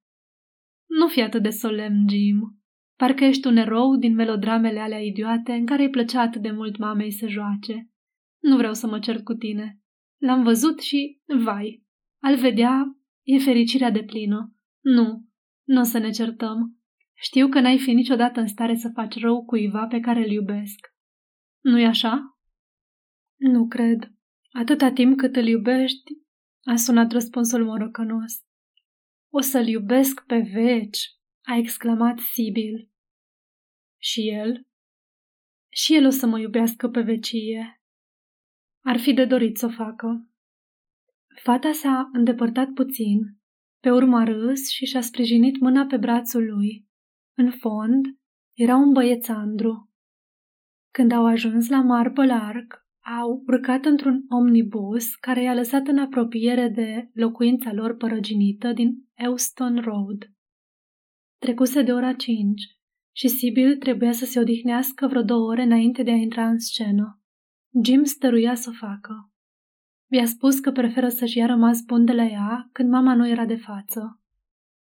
Nu 0.88 1.08
fi 1.08 1.22
atât 1.22 1.42
de 1.44 1.50
solemn, 1.50 2.10
Jim. 2.10 2.62
Parcă 2.96 3.24
ești 3.24 3.48
un 3.48 3.58
erou 3.58 3.96
din 3.96 4.14
melodramele 4.14 4.80
alea 4.80 5.00
idiote 5.00 5.52
în 5.52 5.66
care 5.66 5.84
îi 5.84 5.90
plăcea 5.90 6.22
atât 6.22 6.42
de 6.42 6.52
mult 6.52 6.78
mamei 6.78 7.12
să 7.12 7.28
joace. 7.28 7.90
Nu 8.40 8.56
vreau 8.58 8.74
să 8.74 8.88
mă 8.88 9.00
cert 9.00 9.24
cu 9.24 9.34
tine. 9.34 9.80
L-am 10.18 10.44
văzut 10.44 10.80
și, 10.80 11.22
vai, 11.44 11.84
al 12.24 12.36
vedea 12.36 12.98
e 13.24 13.38
fericirea 13.38 13.92
de 13.92 14.04
plină. 14.04 14.56
Nu, 14.84 15.26
nu 15.64 15.80
o 15.80 15.84
să 15.84 15.98
ne 15.98 16.10
certăm. 16.10 16.81
Știu 17.24 17.48
că 17.48 17.60
n-ai 17.60 17.80
fi 17.80 17.92
niciodată 17.92 18.40
în 18.40 18.48
stare 18.48 18.76
să 18.76 18.92
faci 18.94 19.20
rău 19.20 19.46
cuiva 19.46 19.88
pe 19.88 20.00
care 20.00 20.20
îl 20.20 20.32
iubesc. 20.32 20.94
Nu-i 21.64 21.86
așa? 21.86 22.38
Nu 23.36 23.68
cred. 23.68 24.12
Atâta 24.52 24.92
timp 24.92 25.18
cât 25.18 25.36
îl 25.36 25.48
iubești, 25.48 26.12
a 26.64 26.76
sunat 26.76 27.12
răspunsul 27.12 27.66
morocănos. 27.66 28.34
O 29.34 29.40
să-l 29.40 29.68
iubesc 29.68 30.26
pe 30.26 30.38
veci, 30.54 31.00
a 31.42 31.58
exclamat 31.58 32.20
Sibil. 32.20 32.92
Și 34.02 34.30
el? 34.30 34.68
Și 35.70 35.96
el 35.96 36.06
o 36.06 36.10
să 36.10 36.26
mă 36.26 36.40
iubească 36.40 36.90
pe 36.90 37.02
vecie. 37.02 37.82
Ar 38.84 39.00
fi 39.00 39.14
de 39.14 39.26
dorit 39.26 39.58
să 39.58 39.66
o 39.66 39.70
facă. 39.70 40.30
Fata 41.42 41.72
s-a 41.72 42.10
îndepărtat 42.14 42.70
puțin, 42.74 43.20
pe 43.80 43.92
urma 43.92 44.24
râs 44.24 44.70
și 44.70 44.86
și-a 44.86 45.02
sprijinit 45.02 45.60
mâna 45.60 45.86
pe 45.86 45.98
brațul 45.98 46.46
lui. 46.46 46.90
În 47.42 47.52
fond, 47.52 48.06
era 48.54 48.76
un 48.76 48.92
băiețandru. 48.92 49.90
Când 50.94 51.12
au 51.12 51.26
ajuns 51.26 51.70
la 51.70 51.82
Marble 51.82 52.34
Arc, 52.34 52.86
au 53.20 53.44
urcat 53.48 53.86
într-un 53.86 54.26
omnibus 54.30 55.16
care 55.16 55.42
i-a 55.42 55.54
lăsat 55.54 55.88
în 55.88 55.98
apropiere 55.98 56.68
de 56.68 57.10
locuința 57.14 57.74
lor 57.74 57.96
părăginită 57.96 58.74
din 58.74 59.10
Euston 59.14 59.82
Road. 59.82 60.32
Trecuse 61.38 61.82
de 61.82 61.92
ora 61.92 62.14
cinci 62.14 62.62
și 63.12 63.28
Sibyl 63.28 63.78
trebuia 63.78 64.12
să 64.12 64.26
se 64.26 64.40
odihnească 64.40 65.08
vreo 65.08 65.22
două 65.22 65.48
ore 65.50 65.62
înainte 65.62 66.04
de 66.04 66.12
a 66.12 66.16
intra 66.16 66.48
în 66.48 66.60
scenă. 66.60 67.22
Jim 67.84 68.04
stăruia 68.04 68.56
să 68.56 68.70
o 68.70 68.86
facă. 68.88 69.32
Vi-a 70.08 70.26
spus 70.26 70.60
că 70.60 70.72
preferă 70.72 71.10
să-și 71.10 71.38
ia 71.38 71.46
rămas 71.46 71.82
bun 71.82 72.06
de 72.06 72.14
la 72.14 72.24
ea 72.24 72.70
când 72.72 72.90
mama 72.90 73.16
nu 73.16 73.28
era 73.28 73.46
de 73.46 73.58
față. 73.58 74.22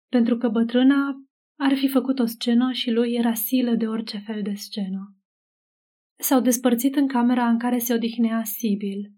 Pentru 0.09 0.37
că 0.37 0.49
bătrâna 0.49 1.24
ar 1.57 1.77
fi 1.77 1.89
făcut 1.89 2.19
o 2.19 2.27
scenă 2.27 2.73
și 2.73 2.91
lui 2.91 3.13
era 3.13 3.35
silă 3.35 3.75
de 3.75 3.87
orice 3.87 4.19
fel 4.19 4.43
de 4.43 4.55
scenă. 4.55 5.17
S-au 6.19 6.41
despărțit 6.41 6.97
în 6.97 7.09
camera 7.09 7.49
în 7.49 7.59
care 7.59 7.79
se 7.79 7.95
odihnea 7.95 8.45
Sibil. 8.45 9.13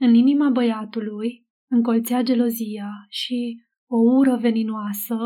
În 0.00 0.14
inima 0.14 0.50
băiatului 0.50 1.46
încolțea 1.70 2.22
gelozia 2.22 2.90
și 3.08 3.62
o 3.86 3.96
ură 3.96 4.36
veninoasă, 4.36 5.16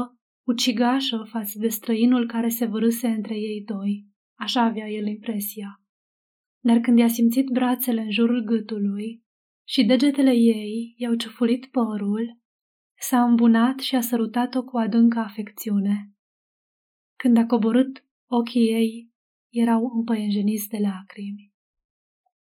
ucigașă 0.46 1.26
față 1.30 1.58
de 1.58 1.68
străinul 1.68 2.26
care 2.26 2.48
se 2.48 2.66
vârâse 2.66 3.08
între 3.08 3.34
ei 3.34 3.62
doi. 3.64 4.06
Așa 4.38 4.62
avea 4.62 4.88
el 4.88 5.06
impresia. 5.06 5.80
Dar 6.64 6.78
când 6.78 6.98
i-a 6.98 7.08
simțit 7.08 7.48
brațele 7.48 8.00
în 8.00 8.10
jurul 8.10 8.44
gâtului 8.44 9.22
și 9.68 9.84
degetele 9.84 10.32
ei 10.32 10.94
i-au 10.96 11.14
ciufulit 11.14 11.66
părul, 11.66 12.38
s-a 12.98 13.22
îmbunat 13.22 13.78
și 13.78 13.94
a 13.94 14.00
sărutat-o 14.00 14.64
cu 14.64 14.76
adâncă 14.76 15.18
afecțiune. 15.18 16.14
Când 17.22 17.36
a 17.36 17.46
coborât, 17.46 18.04
ochii 18.30 18.72
ei 18.72 19.10
erau 19.48 19.92
împăienjeniți 19.94 20.68
de 20.68 20.78
lacrimi. 20.78 21.52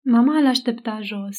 Mama 0.05 0.41
l 0.41 0.47
aștepta 0.47 1.01
jos. 1.01 1.39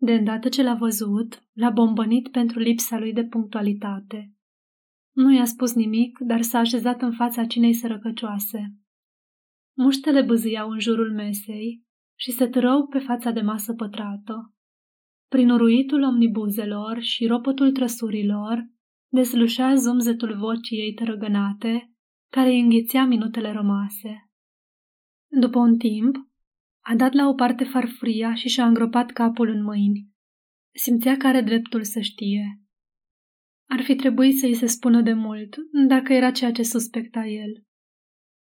De 0.00 0.12
îndată 0.12 0.48
ce 0.48 0.62
l-a 0.62 0.74
văzut, 0.74 1.42
l-a 1.52 1.70
bombănit 1.70 2.28
pentru 2.28 2.58
lipsa 2.58 2.98
lui 2.98 3.12
de 3.12 3.24
punctualitate. 3.24 4.32
Nu 5.14 5.34
i-a 5.34 5.44
spus 5.44 5.74
nimic, 5.74 6.18
dar 6.18 6.42
s-a 6.42 6.58
așezat 6.58 7.02
în 7.02 7.12
fața 7.12 7.44
cinei 7.44 7.74
sărăcăcioase. 7.74 8.78
Muștele 9.76 10.22
băzâiau 10.22 10.70
în 10.70 10.78
jurul 10.78 11.12
mesei 11.12 11.84
și 12.18 12.30
se 12.30 12.46
târău 12.46 12.86
pe 12.86 12.98
fața 12.98 13.30
de 13.30 13.40
masă 13.40 13.74
pătrată. 13.74 14.54
Prin 15.28 15.50
uruitul 15.50 16.02
omnibuzelor 16.02 17.00
și 17.00 17.26
ropotul 17.26 17.72
trăsurilor, 17.72 18.68
deslușea 19.08 19.74
zumzetul 19.74 20.36
vocii 20.38 20.78
ei 20.78 20.94
tărăgănate, 20.94 21.93
care 22.34 22.48
îi 22.48 22.60
înghițea 22.60 23.04
minutele 23.04 23.52
rămase. 23.52 24.30
După 25.40 25.58
un 25.58 25.76
timp, 25.78 26.16
a 26.80 26.94
dat 26.96 27.12
la 27.12 27.28
o 27.28 27.34
parte 27.34 27.64
farfuria 27.64 28.34
și 28.34 28.48
și-a 28.48 28.66
îngropat 28.66 29.10
capul 29.10 29.48
în 29.48 29.62
mâini. 29.62 30.08
Simțea 30.74 31.16
că 31.16 31.26
are 31.26 31.40
dreptul 31.40 31.82
să 31.82 32.00
știe. 32.00 32.60
Ar 33.68 33.82
fi 33.82 33.94
trebuit 33.96 34.38
să-i 34.38 34.54
se 34.54 34.66
spună 34.66 35.02
de 35.02 35.12
mult, 35.12 35.56
dacă 35.88 36.12
era 36.12 36.30
ceea 36.30 36.52
ce 36.52 36.62
suspecta 36.62 37.26
el. 37.26 37.64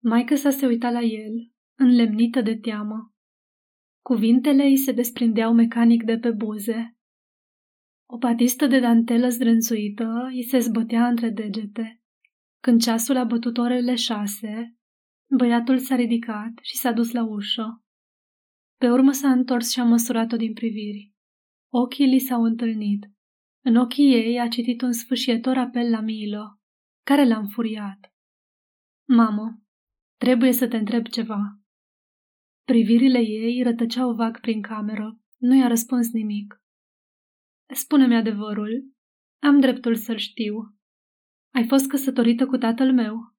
Maica 0.02 0.34
sa 0.34 0.50
se 0.50 0.66
uita 0.66 0.90
la 0.90 1.00
el, 1.00 1.52
înlemnită 1.78 2.40
de 2.40 2.56
teamă. 2.56 3.14
Cuvintele 4.02 4.62
îi 4.62 4.76
se 4.76 4.92
desprindeau 4.92 5.54
mecanic 5.54 6.02
de 6.02 6.18
pe 6.18 6.30
buze. 6.30 6.96
O 8.10 8.18
patistă 8.18 8.66
de 8.66 8.80
dantelă 8.80 9.28
zdrânțuită 9.28 10.28
îi 10.32 10.42
se 10.42 10.58
zbătea 10.58 11.08
între 11.08 11.30
degete. 11.30 12.03
Când 12.64 12.80
ceasul 12.80 13.16
a 13.16 13.24
bătut 13.24 13.58
orele 13.58 13.94
șase, 13.94 14.76
băiatul 15.36 15.78
s-a 15.78 15.94
ridicat 15.94 16.52
și 16.62 16.76
s-a 16.76 16.92
dus 16.92 17.12
la 17.12 17.24
ușă. 17.24 17.84
Pe 18.76 18.90
urmă 18.90 19.12
s-a 19.12 19.30
întors 19.30 19.70
și 19.70 19.80
a 19.80 19.84
măsurat-o 19.84 20.36
din 20.36 20.52
priviri. 20.52 21.12
Ochii 21.72 22.06
li 22.06 22.18
s-au 22.18 22.42
întâlnit. 22.42 23.10
În 23.64 23.76
ochii 23.76 24.12
ei 24.12 24.40
a 24.40 24.48
citit 24.48 24.82
un 24.82 24.92
sfâșietor 24.92 25.56
apel 25.56 25.90
la 25.90 26.00
Milo, 26.00 26.58
care 27.02 27.24
l-a 27.24 27.38
înfuriat. 27.38 28.12
Mamă, 29.08 29.62
trebuie 30.16 30.52
să 30.52 30.68
te 30.68 30.76
întreb 30.76 31.06
ceva. 31.06 31.60
Privirile 32.62 33.18
ei 33.18 33.62
rătăceau 33.62 34.14
vag 34.14 34.40
prin 34.40 34.62
cameră. 34.62 35.18
Nu 35.36 35.56
i-a 35.56 35.66
răspuns 35.66 36.12
nimic. 36.12 36.62
Spune-mi 37.74 38.16
adevărul. 38.16 38.92
Am 39.42 39.60
dreptul 39.60 39.94
să-l 39.94 40.16
știu. 40.16 40.73
Ai 41.54 41.66
fost 41.66 41.88
căsătorită 41.88 42.46
cu 42.46 42.56
tatăl 42.56 42.92
meu?" 42.92 43.34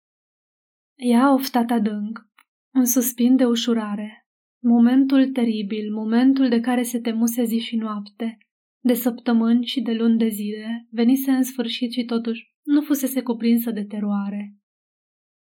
Ea 0.95 1.23
a 1.23 1.33
oftat 1.33 1.69
adânc, 1.69 2.27
un 2.73 2.85
suspin 2.85 3.35
de 3.35 3.45
ușurare. 3.45 4.27
Momentul 4.63 5.31
teribil, 5.31 5.93
momentul 5.93 6.49
de 6.49 6.59
care 6.59 6.83
se 6.83 6.99
temuse 6.99 7.43
zi 7.43 7.59
și 7.59 7.75
noapte, 7.75 8.37
de 8.83 8.93
săptămâni 8.93 9.65
și 9.65 9.81
de 9.81 9.93
luni 9.93 10.17
de 10.17 10.27
zile, 10.27 10.87
venise 10.89 11.31
în 11.31 11.43
sfârșit 11.43 11.91
și 11.91 12.05
totuși 12.05 12.53
nu 12.63 12.81
fusese 12.81 13.21
cuprinsă 13.21 13.71
de 13.71 13.83
teroare. 13.85 14.55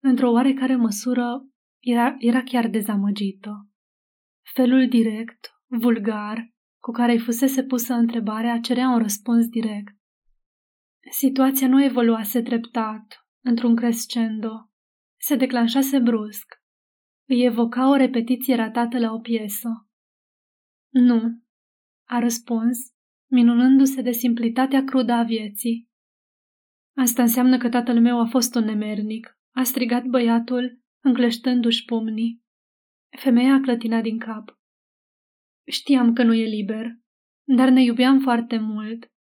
Într-o 0.03 0.31
oarecare 0.31 0.75
măsură, 0.75 1.47
era, 1.79 2.15
era 2.19 2.43
chiar 2.43 2.67
dezamăgită. 2.67 3.69
Felul 4.53 4.87
direct, 4.87 5.49
vulgar, 5.67 6.53
cu 6.81 6.91
care 6.91 7.11
îi 7.11 7.19
fusese 7.19 7.63
pusă 7.63 7.93
întrebarea 7.93 8.59
cerea 8.59 8.89
un 8.89 8.97
răspuns 8.97 9.47
direct. 9.47 9.98
Situația 11.11 11.67
nu 11.67 11.83
evoluase 11.83 12.41
treptat, 12.41 13.27
într-un 13.43 13.75
crescendo. 13.75 14.69
Se 15.21 15.35
declanșase 15.35 15.99
brusc. 15.99 16.63
Îi 17.27 17.45
evoca 17.45 17.89
o 17.89 17.95
repetiție 17.95 18.55
ratată 18.55 18.99
la 18.99 19.11
o 19.11 19.19
piesă. 19.19 19.69
Nu, 20.89 21.41
a 22.07 22.19
răspuns, 22.19 22.77
minunându-se 23.31 24.01
de 24.01 24.11
simplitatea 24.11 24.83
crudă 24.83 25.11
a 25.11 25.23
vieții. 25.23 25.89
Asta 26.97 27.21
înseamnă 27.21 27.57
că 27.57 27.69
tatăl 27.69 27.99
meu 28.01 28.19
a 28.19 28.25
fost 28.25 28.55
un 28.55 28.63
nemernic, 28.63 29.37
a 29.55 29.63
strigat 29.63 30.05
băiatul, 30.05 30.81
încleștându-și 31.03 31.85
pumnii. 31.85 32.43
Femeia 33.17 33.53
a 33.53 33.59
clătinat 33.59 34.03
din 34.03 34.17
cap. 34.17 34.59
Știam 35.67 36.13
că 36.13 36.23
nu 36.23 36.33
e 36.33 36.45
liber, 36.45 36.85
dar 37.43 37.69
ne 37.69 37.83
iubeam 37.83 38.19
foarte 38.19 38.57
mult. 38.57 39.11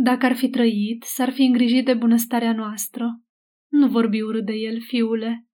Dacă 0.00 0.26
ar 0.26 0.36
fi 0.36 0.48
trăit, 0.48 1.02
s-ar 1.02 1.30
fi 1.30 1.42
îngrijit 1.42 1.84
de 1.84 1.94
bunăstarea 1.94 2.52
noastră. 2.52 3.22
Nu 3.68 3.88
vorbi 3.88 4.20
urât 4.20 4.44
de 4.44 4.52
el, 4.52 4.80
fiule. 4.80 5.46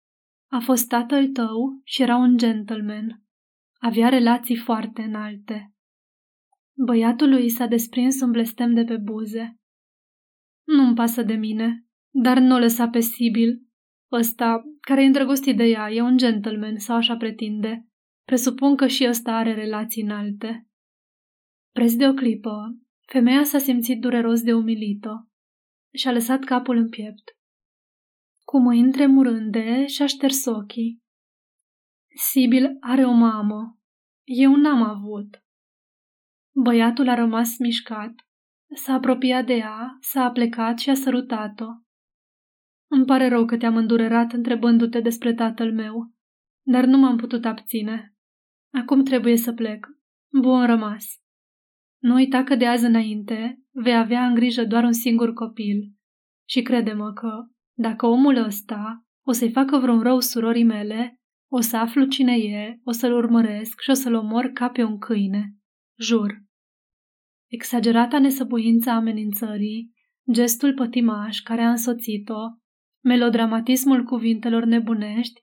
A 0.51 0.59
fost 0.59 0.87
tatăl 0.87 1.27
tău 1.27 1.81
și 1.83 2.01
era 2.01 2.15
un 2.15 2.37
gentleman. 2.37 3.23
Avea 3.79 4.09
relații 4.09 4.55
foarte 4.55 5.01
înalte. 5.01 5.73
Băiatului 6.85 7.49
s-a 7.49 7.65
desprins 7.65 8.21
un 8.21 8.31
blestem 8.31 8.73
de 8.73 8.83
pe 8.83 8.97
buze. 8.97 9.59
Nu-mi 10.67 10.95
pasă 10.95 11.23
de 11.23 11.33
mine, 11.33 11.85
dar 12.13 12.39
nu 12.39 12.55
o 12.55 12.59
lăsa 12.59 12.89
pe 12.89 12.99
Sibil. 12.99 13.67
Ăsta, 14.11 14.63
care 14.79 15.03
e 15.03 15.05
îndrăgostit 15.05 15.57
de 15.57 15.63
ea, 15.63 15.91
e 15.91 16.01
un 16.01 16.17
gentleman 16.17 16.77
sau 16.77 16.95
așa 16.95 17.17
pretinde. 17.17 17.87
Presupun 18.25 18.75
că 18.75 18.87
și 18.87 19.05
ăsta 19.07 19.31
are 19.31 19.53
relații 19.53 20.03
înalte. 20.03 20.67
Preț 21.71 21.93
de 21.93 22.07
o 22.07 22.13
clipă, 22.13 22.82
femeia 23.05 23.43
s-a 23.43 23.57
simțit 23.57 23.99
dureros 23.99 24.41
de 24.41 24.53
umilită 24.53 25.29
și 25.93 26.07
a 26.07 26.11
lăsat 26.11 26.43
capul 26.43 26.77
în 26.77 26.89
piept. 26.89 27.37
Cu 28.43 28.59
mâini 28.59 28.91
tremurânde 28.91 29.85
și-a 29.85 30.05
șters 30.05 30.45
ochii. 30.45 31.01
Sibil 32.15 32.77
are 32.79 33.05
o 33.05 33.11
mamă. 33.11 33.77
Eu 34.23 34.55
n-am 34.55 34.81
avut. 34.81 35.43
Băiatul 36.55 37.09
a 37.09 37.15
rămas 37.15 37.57
mișcat. 37.57 38.13
S-a 38.75 38.93
apropiat 38.93 39.45
de 39.45 39.53
ea, 39.53 39.97
s-a 39.99 40.31
plecat 40.31 40.79
și 40.79 40.89
a 40.89 40.93
sărutat-o. 40.93 41.65
Îmi 42.87 43.05
pare 43.05 43.27
rău 43.27 43.45
că 43.45 43.57
te-am 43.57 43.75
îndurerat 43.75 44.31
întrebându-te 44.31 44.99
despre 44.99 45.33
tatăl 45.33 45.73
meu, 45.73 46.11
dar 46.61 46.85
nu 46.85 46.97
m-am 46.97 47.17
putut 47.17 47.45
abține. 47.45 48.15
Acum 48.73 49.03
trebuie 49.03 49.37
să 49.37 49.53
plec. 49.53 49.87
Bun 50.41 50.65
rămas. 50.65 51.22
Nu 52.03 52.13
uita 52.13 52.43
că 52.43 52.55
de 52.55 52.67
azi 52.67 52.85
înainte 52.85 53.59
vei 53.71 53.97
avea 53.97 54.25
în 54.25 54.33
grijă 54.33 54.65
doar 54.65 54.83
un 54.83 54.91
singur 54.91 55.33
copil. 55.33 55.91
Și 56.49 56.61
crede-mă 56.61 57.13
că, 57.13 57.29
dacă 57.77 58.05
omul 58.05 58.35
ăsta 58.35 59.05
o 59.25 59.31
să-i 59.31 59.51
facă 59.51 59.77
vreun 59.77 60.01
rău 60.01 60.19
surorii 60.19 60.63
mele, 60.63 61.19
o 61.51 61.61
să 61.61 61.77
aflu 61.77 62.05
cine 62.05 62.35
e, 62.35 62.79
o 62.83 62.91
să-l 62.91 63.13
urmăresc 63.13 63.81
și 63.81 63.89
o 63.89 63.93
să-l 63.93 64.13
omor 64.13 64.45
ca 64.45 64.69
pe 64.69 64.83
un 64.83 64.97
câine. 64.97 65.55
Jur. 65.99 66.43
Exagerata 67.47 68.19
nesăbuință 68.19 68.89
a 68.89 68.95
amenințării, 68.95 69.93
gestul 70.31 70.73
pătimaș 70.73 71.39
care 71.39 71.61
a 71.61 71.69
însoțit-o, 71.69 72.41
melodramatismul 73.03 74.03
cuvintelor 74.03 74.63
nebunești, 74.65 75.41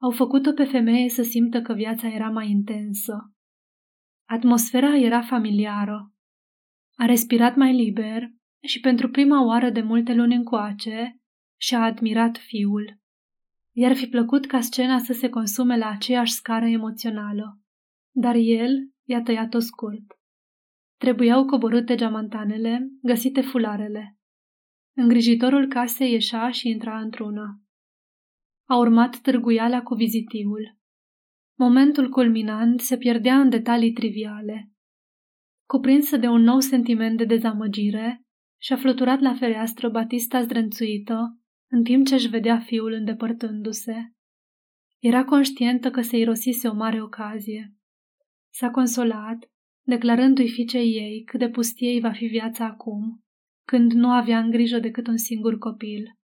au 0.00 0.10
făcut-o 0.10 0.52
pe 0.52 0.64
femeie 0.64 1.08
să 1.08 1.22
simtă 1.22 1.60
că 1.60 1.72
viața 1.72 2.08
era 2.08 2.30
mai 2.30 2.50
intensă. 2.50 3.32
Atmosfera 4.32 4.96
era 4.96 5.20
familiară. 5.20 6.12
A 6.96 7.04
respirat 7.04 7.56
mai 7.56 7.74
liber 7.74 8.32
și 8.60 8.80
pentru 8.80 9.10
prima 9.10 9.44
oară 9.44 9.70
de 9.70 9.80
multe 9.80 10.14
luni 10.14 10.34
încoace 10.34 11.20
și-a 11.60 11.82
admirat 11.82 12.38
fiul. 12.38 13.00
I-ar 13.72 13.96
fi 13.96 14.06
plăcut 14.06 14.46
ca 14.46 14.60
scena 14.60 14.98
să 14.98 15.12
se 15.12 15.28
consume 15.28 15.76
la 15.76 15.88
aceeași 15.88 16.32
scară 16.32 16.66
emoțională, 16.66 17.58
dar 18.10 18.34
el 18.34 18.92
i-a 19.04 19.22
tăiat-o 19.22 19.58
scurt. 19.58 20.04
Trebuiau 20.96 21.44
coborâte 21.44 21.94
geamantanele, 21.94 22.88
găsite 23.02 23.40
fularele. 23.40 24.18
Îngrijitorul 24.96 25.68
casei 25.68 26.12
ieșea 26.12 26.50
și 26.50 26.68
intra 26.68 27.00
într-una. 27.00 27.60
A 28.68 28.76
urmat 28.76 29.16
târguiala 29.16 29.82
cu 29.82 29.94
vizitiul. 29.94 30.76
Momentul 31.58 32.08
culminant 32.08 32.80
se 32.80 32.96
pierdea 32.96 33.40
în 33.40 33.48
detalii 33.48 33.92
triviale. 33.92 34.70
Cuprinsă 35.66 36.16
de 36.16 36.26
un 36.26 36.42
nou 36.42 36.60
sentiment 36.60 37.16
de 37.16 37.24
dezamăgire, 37.24 38.22
și-a 38.62 38.76
fluturat 38.76 39.20
la 39.20 39.34
fereastră 39.34 39.88
Batista 39.88 40.42
zdrențuită, 40.42 41.38
în 41.70 41.82
timp 41.82 42.06
ce 42.06 42.14
își 42.14 42.28
vedea 42.28 42.58
fiul 42.58 42.92
îndepărtându-se. 42.92 44.12
Era 44.98 45.24
conștientă 45.24 45.90
că 45.90 46.00
se 46.00 46.16
irosise 46.16 46.68
o 46.68 46.74
mare 46.74 47.02
ocazie. 47.02 47.76
S-a 48.52 48.70
consolat, 48.70 49.50
declarându-i 49.86 50.48
fiicei 50.48 50.92
ei 50.92 51.22
cât 51.22 51.38
de 51.38 51.48
pustie 51.48 52.00
va 52.00 52.12
fi 52.12 52.26
viața 52.26 52.64
acum, 52.64 53.24
când 53.66 53.92
nu 53.92 54.10
avea 54.10 54.38
în 54.38 54.50
grijă 54.50 54.78
decât 54.78 55.06
un 55.06 55.16
singur 55.16 55.58
copil. 55.58 56.18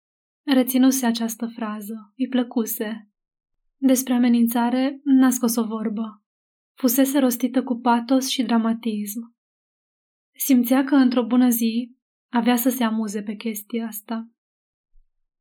Reținuse 0.47 1.07
această 1.07 1.47
frază, 1.47 2.13
îi 2.17 2.29
plăcuse. 2.29 3.09
Despre 3.87 4.15
amenințare 4.15 5.01
n-a 5.05 5.31
scos 5.31 5.57
o 5.57 5.65
vorbă. 5.65 6.23
Fusese 6.75 7.19
rostită 7.19 7.63
cu 7.63 7.81
patos 7.81 8.29
și 8.29 8.43
dramatism. 8.43 9.37
Simțea 10.39 10.85
că 10.85 10.95
într-o 10.95 11.27
bună 11.27 11.49
zi 11.49 11.97
avea 12.33 12.57
să 12.57 12.69
se 12.69 12.85
amuze 12.85 13.23
pe 13.23 13.35
chestia 13.35 13.87
asta. 13.87 14.29